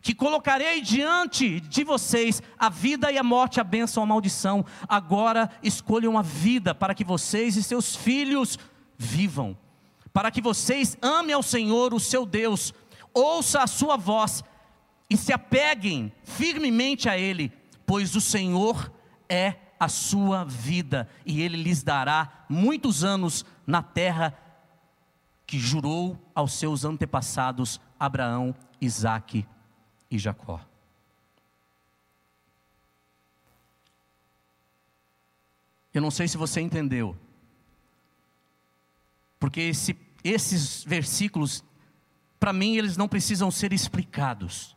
que 0.00 0.14
colocarei 0.14 0.80
diante 0.80 1.58
de 1.58 1.82
vocês 1.82 2.40
a 2.56 2.68
vida 2.68 3.10
e 3.10 3.18
a 3.18 3.24
morte, 3.24 3.58
a 3.58 3.64
bênção 3.64 4.02
ou 4.02 4.04
a 4.04 4.08
maldição. 4.08 4.64
Agora 4.88 5.50
escolham 5.64 6.16
a 6.16 6.22
vida 6.22 6.76
para 6.76 6.94
que 6.94 7.02
vocês 7.02 7.56
e 7.56 7.62
seus 7.62 7.96
filhos 7.96 8.56
vivam, 8.96 9.58
para 10.12 10.30
que 10.30 10.40
vocês 10.40 10.96
amem 11.02 11.34
ao 11.34 11.42
Senhor, 11.42 11.92
o 11.92 11.98
seu 11.98 12.24
Deus, 12.24 12.72
ouça 13.12 13.64
a 13.64 13.66
sua 13.66 13.96
voz 13.96 14.44
e 15.10 15.16
se 15.16 15.32
apeguem 15.32 16.12
firmemente 16.22 17.08
a 17.08 17.18
Ele, 17.18 17.50
pois 17.84 18.14
o 18.14 18.20
Senhor 18.20 18.92
é 19.28 19.56
a 19.78 19.88
sua 19.88 20.44
vida 20.44 21.08
e 21.24 21.40
Ele 21.42 21.56
lhes 21.56 21.82
dará 21.82 22.44
muitos 22.48 23.04
anos 23.04 23.44
na 23.66 23.82
terra 23.82 24.36
que 25.46 25.58
jurou 25.58 26.18
aos 26.34 26.54
seus 26.54 26.84
antepassados 26.84 27.80
Abraão, 27.98 28.54
Isaque 28.80 29.46
e 30.10 30.18
Jacó. 30.18 30.60
Eu 35.92 36.02
não 36.02 36.10
sei 36.10 36.26
se 36.26 36.36
você 36.36 36.60
entendeu, 36.60 37.16
porque 39.38 39.60
esse, 39.60 39.96
esses 40.24 40.82
versículos, 40.82 41.62
para 42.40 42.52
mim, 42.52 42.76
eles 42.76 42.96
não 42.96 43.06
precisam 43.06 43.48
ser 43.50 43.72
explicados. 43.72 44.76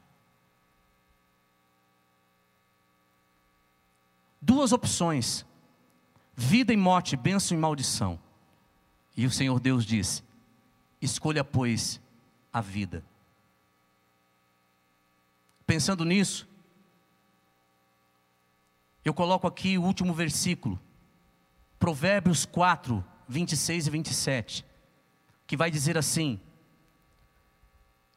Duas 4.42 4.72
opções: 4.72 5.46
vida 6.36 6.74
e 6.74 6.78
morte, 6.78 7.16
bênção 7.16 7.58
e 7.58 7.60
maldição. 7.60 8.20
E 9.16 9.26
o 9.26 9.32
Senhor 9.32 9.60
Deus 9.60 9.86
disse: 9.86 10.24
escolha, 11.02 11.44
pois, 11.44 12.02
a 12.52 12.62
vida. 12.62 13.04
Pensando 15.66 16.06
nisso, 16.06 16.48
eu 19.04 19.14
coloco 19.14 19.48
aqui 19.48 19.78
o 19.78 19.84
último 19.84 20.14
versículo, 20.14 20.80
Provérbios 21.80 22.46
4, 22.46 23.04
26 23.28 23.88
e 23.88 23.90
27, 23.90 24.66
que 25.46 25.58
vai 25.58 25.70
dizer 25.70 25.98
assim: 25.98 26.40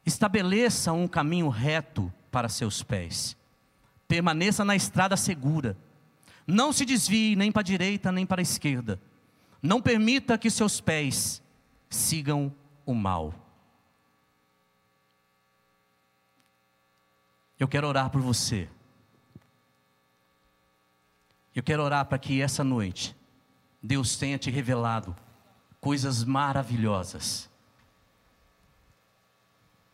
Estabeleça 0.05 0.91
um 0.91 1.07
caminho 1.07 1.49
reto 1.49 2.11
para 2.31 2.49
seus 2.49 2.81
pés, 2.81 3.37
permaneça 4.07 4.63
na 4.63 4.75
estrada 4.75 5.17
segura, 5.17 5.77
não 6.51 6.73
se 6.73 6.85
desvie 6.85 7.35
nem 7.35 7.51
para 7.51 7.61
a 7.61 7.63
direita 7.63 8.11
nem 8.11 8.25
para 8.25 8.41
a 8.41 8.43
esquerda, 8.43 9.01
não 9.61 9.81
permita 9.81 10.37
que 10.37 10.49
seus 10.49 10.81
pés 10.81 11.41
sigam 11.89 12.53
o 12.85 12.93
mal. 12.93 13.33
Eu 17.57 17.67
quero 17.67 17.87
orar 17.87 18.09
por 18.09 18.21
você. 18.21 18.67
Eu 21.55 21.61
quero 21.61 21.83
orar 21.83 22.05
para 22.05 22.17
que 22.17 22.41
essa 22.41 22.63
noite 22.63 23.15
Deus 23.81 24.15
tenha 24.15 24.37
te 24.37 24.49
revelado 24.49 25.15
coisas 25.79 26.23
maravilhosas. 26.23 27.49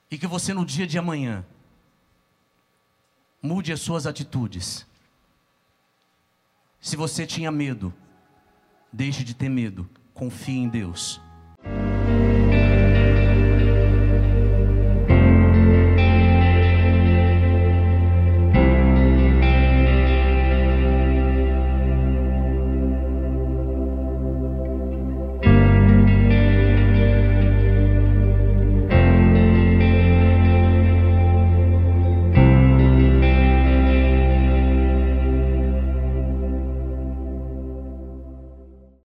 E 0.09 0.17
que 0.17 0.27
você 0.27 0.53
no 0.53 0.65
dia 0.65 0.87
de 0.87 0.97
amanhã 0.97 1.45
mude 3.41 3.73
as 3.73 3.81
suas 3.81 4.07
atitudes. 4.07 4.87
Se 6.87 6.95
você 6.95 7.25
tinha 7.25 7.51
medo, 7.51 7.93
deixe 8.93 9.21
de 9.21 9.33
ter 9.33 9.49
medo, 9.49 9.89
confie 10.13 10.55
em 10.55 10.69
Deus. 10.69 11.19